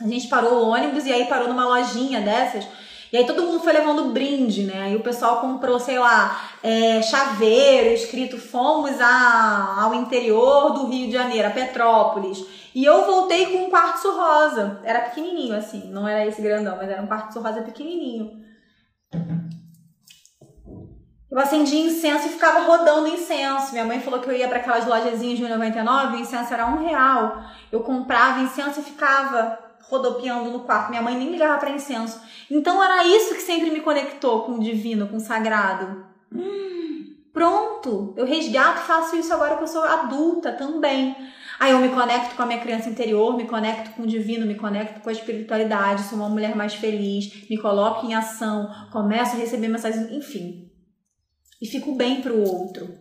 A 0.00 0.08
gente 0.08 0.26
parou 0.26 0.54
o 0.54 0.70
ônibus 0.70 1.06
e 1.06 1.12
aí 1.12 1.26
parou 1.26 1.46
numa 1.46 1.66
lojinha 1.66 2.20
dessas. 2.20 2.66
E 3.12 3.16
aí 3.16 3.24
todo 3.24 3.44
mundo 3.44 3.60
foi 3.60 3.74
levando 3.74 4.10
brinde, 4.10 4.64
né? 4.64 4.82
Aí 4.86 4.96
o 4.96 5.04
pessoal 5.04 5.40
comprou, 5.40 5.78
sei 5.78 6.00
lá, 6.00 6.50
é, 6.64 7.00
chaveiro 7.00 7.90
escrito 7.90 8.36
fomos 8.36 9.00
a, 9.00 9.82
ao 9.82 9.94
interior 9.94 10.72
do 10.72 10.88
Rio 10.88 11.06
de 11.06 11.12
Janeiro, 11.12 11.46
a 11.46 11.52
Petrópolis. 11.52 12.44
E 12.74 12.84
eu 12.84 13.06
voltei 13.06 13.46
com 13.52 13.66
um 13.66 13.70
quartzo 13.70 14.10
rosa. 14.10 14.80
Era 14.82 15.02
pequenininho 15.02 15.54
assim, 15.54 15.88
não 15.92 16.08
era 16.08 16.26
esse 16.26 16.42
grandão, 16.42 16.76
mas 16.76 16.90
era 16.90 17.00
um 17.00 17.06
quartzo 17.06 17.38
rosa 17.38 17.62
pequenininho. 17.62 18.32
Eu 21.30 21.38
acendia 21.38 21.86
incenso 21.86 22.26
e 22.26 22.30
ficava 22.30 22.66
rodando 22.66 23.06
incenso. 23.06 23.72
Minha 23.72 23.84
mãe 23.84 24.00
falou 24.00 24.18
que 24.18 24.28
eu 24.28 24.36
ia 24.36 24.48
para 24.48 24.58
aquelas 24.58 24.84
lojazinhas 24.84 25.38
de 25.38 25.44
1,99, 25.44 26.14
o 26.14 26.16
incenso 26.16 26.52
era 26.52 26.66
um 26.66 26.84
real. 26.84 27.44
Eu 27.70 27.80
comprava 27.80 28.40
incenso 28.40 28.80
e 28.80 28.82
ficava 28.82 29.58
rodopiando 29.88 30.50
no 30.50 30.60
quarto. 30.60 30.90
Minha 30.90 31.02
mãe 31.02 31.16
nem 31.16 31.30
ligava 31.30 31.58
para 31.58 31.70
incenso. 31.70 32.20
Então 32.50 32.82
era 32.82 33.04
isso 33.04 33.34
que 33.34 33.42
sempre 33.42 33.70
me 33.70 33.80
conectou 33.80 34.42
com 34.42 34.52
o 34.52 34.60
divino, 34.60 35.06
com 35.06 35.18
o 35.18 35.20
sagrado. 35.20 36.04
Hum, 36.34 37.14
pronto, 37.32 38.12
eu 38.16 38.26
resgato 38.26 38.78
faço 38.78 39.14
isso 39.14 39.32
agora 39.32 39.56
que 39.56 39.62
eu 39.62 39.68
sou 39.68 39.84
adulta 39.84 40.52
também. 40.52 41.14
Aí 41.60 41.72
eu 41.72 41.78
me 41.78 41.90
conecto 41.90 42.34
com 42.34 42.42
a 42.42 42.46
minha 42.46 42.58
criança 42.58 42.88
interior, 42.88 43.36
me 43.36 43.46
conecto 43.46 43.90
com 43.90 44.02
o 44.02 44.06
divino, 44.06 44.46
me 44.46 44.54
conecto 44.54 45.00
com 45.00 45.10
a 45.10 45.12
espiritualidade, 45.12 46.04
sou 46.04 46.18
uma 46.18 46.28
mulher 46.28 46.56
mais 46.56 46.74
feliz, 46.74 47.48
me 47.48 47.58
coloco 47.58 48.06
em 48.06 48.14
ação, 48.14 48.68
começo 48.90 49.36
a 49.36 49.38
receber 49.38 49.68
mensagens, 49.68 50.10
enfim, 50.10 50.69
e 51.60 51.66
fico 51.66 51.94
bem 51.94 52.22
para 52.22 52.32
o 52.32 52.42
outro. 52.42 52.98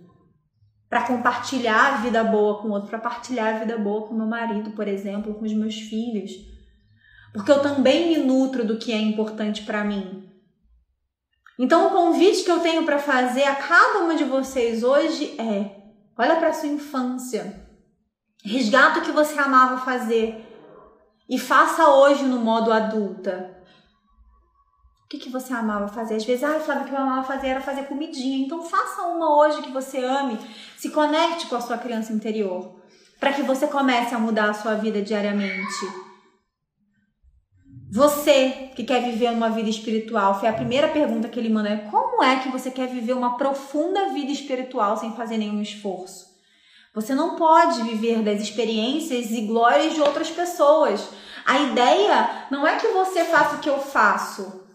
Para 0.89 1.05
compartilhar 1.05 1.93
a 1.93 1.97
vida 1.97 2.23
boa 2.23 2.61
com 2.61 2.69
o 2.69 2.71
outro, 2.71 2.89
para 2.89 2.99
partilhar 2.99 3.55
a 3.55 3.59
vida 3.59 3.77
boa 3.77 4.07
com 4.07 4.15
meu 4.15 4.25
marido, 4.25 4.71
por 4.71 4.87
exemplo, 4.87 5.35
com 5.35 5.45
os 5.45 5.53
meus 5.53 5.75
filhos. 5.75 6.31
Porque 7.31 7.51
eu 7.51 7.61
também 7.61 8.09
me 8.09 8.17
nutro 8.17 8.65
do 8.65 8.77
que 8.77 8.91
é 8.91 8.97
importante 8.97 9.63
para 9.63 9.83
mim. 9.83 10.27
Então, 11.59 11.87
o 11.87 11.91
convite 11.91 12.43
que 12.43 12.49
eu 12.49 12.59
tenho 12.59 12.85
para 12.85 12.97
fazer 12.97 13.43
a 13.43 13.55
cada 13.55 13.99
uma 13.99 14.15
de 14.15 14.23
vocês 14.23 14.83
hoje 14.83 15.35
é: 15.39 15.75
olha 16.17 16.37
para 16.37 16.53
sua 16.53 16.69
infância, 16.69 17.67
resgata 18.43 18.99
o 18.99 19.03
que 19.03 19.11
você 19.11 19.37
amava 19.37 19.85
fazer 19.85 20.45
e 21.29 21.37
faça 21.37 21.87
hoje 21.87 22.23
no 22.23 22.39
modo 22.39 22.73
adulta. 22.73 23.58
O 25.09 25.17
que, 25.17 25.17
que 25.17 25.29
você 25.31 25.51
amava 25.51 25.87
fazer? 25.87 26.17
Às 26.17 26.23
vezes, 26.23 26.43
ah, 26.43 26.59
Flávia, 26.59 26.83
o 26.83 26.87
que 26.87 26.93
eu 26.93 26.99
amava 26.99 27.25
fazer 27.25 27.47
era 27.47 27.61
fazer 27.61 27.85
comidinha. 27.85 28.45
Então 28.45 28.61
faça 28.61 29.01
uma 29.07 29.39
hoje 29.39 29.63
que 29.63 29.71
você 29.71 29.97
ame. 30.03 30.37
Se 30.77 30.91
conecte 30.91 31.47
com 31.47 31.55
a 31.55 31.61
sua 31.61 31.79
criança 31.79 32.13
interior. 32.13 32.79
Para 33.19 33.33
que 33.33 33.41
você 33.41 33.65
comece 33.65 34.13
a 34.13 34.19
mudar 34.19 34.51
a 34.51 34.53
sua 34.53 34.75
vida 34.75 35.01
diariamente. 35.01 35.73
Você 37.91 38.69
que 38.75 38.83
quer 38.83 39.01
viver 39.01 39.31
uma 39.31 39.49
vida 39.49 39.67
espiritual, 39.67 40.39
foi 40.39 40.47
a 40.47 40.53
primeira 40.53 40.89
pergunta 40.89 41.27
que 41.27 41.39
ele 41.39 41.49
manda: 41.49 41.69
é 41.69 41.77
como 41.89 42.23
é 42.23 42.41
que 42.41 42.49
você 42.49 42.69
quer 42.69 42.87
viver 42.87 43.13
uma 43.13 43.35
profunda 43.35 44.09
vida 44.09 44.31
espiritual 44.31 44.95
sem 44.95 45.15
fazer 45.15 45.39
nenhum 45.39 45.59
esforço? 45.59 46.27
Você 46.93 47.15
não 47.15 47.35
pode 47.35 47.81
viver 47.81 48.21
das 48.21 48.39
experiências 48.39 49.31
e 49.31 49.41
glórias 49.41 49.95
de 49.95 50.01
outras 50.01 50.29
pessoas. 50.29 51.09
A 51.47 51.61
ideia 51.61 52.45
não 52.51 52.67
é 52.67 52.75
que 52.75 52.89
você 52.89 53.25
faça 53.25 53.55
o 53.55 53.59
que 53.59 53.69
eu 53.69 53.79
faço, 53.79 54.68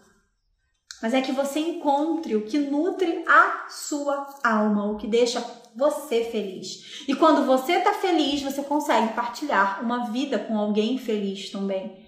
mas 1.05 1.13
é 1.13 1.21
que 1.21 1.31
você 1.31 1.59
encontre 1.59 2.35
o 2.35 2.47
que 2.47 2.57
nutre 2.57 3.23
a 3.27 3.67
sua 3.69 4.25
alma, 4.43 4.85
o 4.85 4.97
que 4.97 5.05
deixa 5.05 5.39
você 5.75 6.23
feliz. 6.23 7.03
E 7.07 7.13
quando 7.13 7.45
você 7.45 7.73
está 7.73 7.93
feliz, 7.93 8.41
você 8.41 8.63
consegue 8.63 9.13
partilhar 9.13 9.83
uma 9.83 10.09
vida 10.09 10.39
com 10.39 10.57
alguém 10.57 10.97
feliz 10.97 11.51
também. 11.51 12.03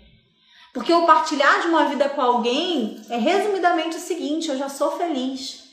Porque 0.73 0.91
o 0.91 1.05
partilhar 1.05 1.61
de 1.61 1.67
uma 1.67 1.85
vida 1.85 2.09
com 2.09 2.19
alguém 2.19 2.99
é 3.07 3.17
resumidamente 3.17 3.97
o 3.97 3.99
seguinte: 3.99 4.49
eu 4.49 4.57
já 4.57 4.67
sou 4.67 4.97
feliz. 4.97 5.65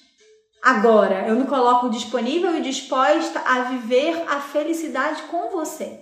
Agora, 0.63 1.27
eu 1.27 1.35
me 1.35 1.47
coloco 1.47 1.89
disponível 1.89 2.55
e 2.55 2.61
disposta 2.61 3.41
a 3.41 3.63
viver 3.63 4.23
a 4.29 4.39
felicidade 4.39 5.23
com 5.31 5.49
você. 5.49 5.99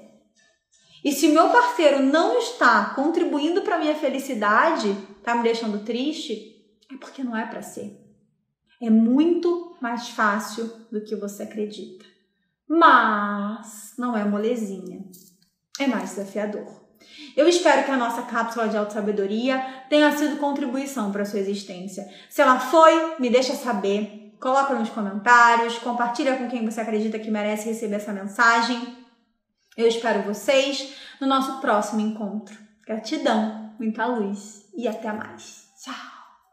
E 1.04 1.12
se 1.12 1.28
meu 1.28 1.50
parceiro 1.50 2.02
não 2.02 2.36
está 2.36 2.86
contribuindo 2.96 3.62
para 3.62 3.78
minha 3.78 3.94
felicidade, 3.94 4.92
tá 5.22 5.36
me 5.36 5.44
deixando 5.44 5.84
triste, 5.84 6.51
é 6.92 6.96
porque 6.98 7.24
não 7.24 7.36
é 7.36 7.46
para 7.46 7.62
ser. 7.62 7.98
É 8.80 8.90
muito 8.90 9.76
mais 9.80 10.08
fácil 10.08 10.66
do 10.90 11.00
que 11.00 11.14
você 11.14 11.44
acredita. 11.44 12.04
Mas 12.68 13.94
não 13.98 14.16
é 14.16 14.24
molezinha. 14.24 15.04
É 15.78 15.86
mais 15.86 16.10
desafiador. 16.10 16.82
Eu 17.36 17.48
espero 17.48 17.84
que 17.84 17.90
a 17.90 17.96
nossa 17.96 18.22
cápsula 18.22 18.68
de 18.68 18.76
auto-sabedoria 18.76 19.84
tenha 19.88 20.10
sido 20.16 20.38
contribuição 20.38 21.10
para 21.10 21.22
a 21.22 21.24
sua 21.24 21.40
existência. 21.40 22.06
Se 22.28 22.40
ela 22.40 22.58
foi, 22.58 23.16
me 23.18 23.30
deixa 23.30 23.54
saber. 23.54 24.32
Coloca 24.40 24.74
nos 24.74 24.90
comentários, 24.90 25.78
compartilha 25.78 26.36
com 26.36 26.48
quem 26.48 26.64
você 26.64 26.80
acredita 26.80 27.18
que 27.18 27.30
merece 27.30 27.68
receber 27.68 27.96
essa 27.96 28.12
mensagem. 28.12 28.98
Eu 29.76 29.86
espero 29.86 30.22
vocês 30.22 30.94
no 31.20 31.26
nosso 31.26 31.60
próximo 31.60 32.00
encontro. 32.00 32.56
Gratidão, 32.84 33.74
muita 33.78 34.04
luz 34.06 34.68
e 34.74 34.88
até 34.88 35.12
mais. 35.12 35.68
Tchau! 35.82 36.11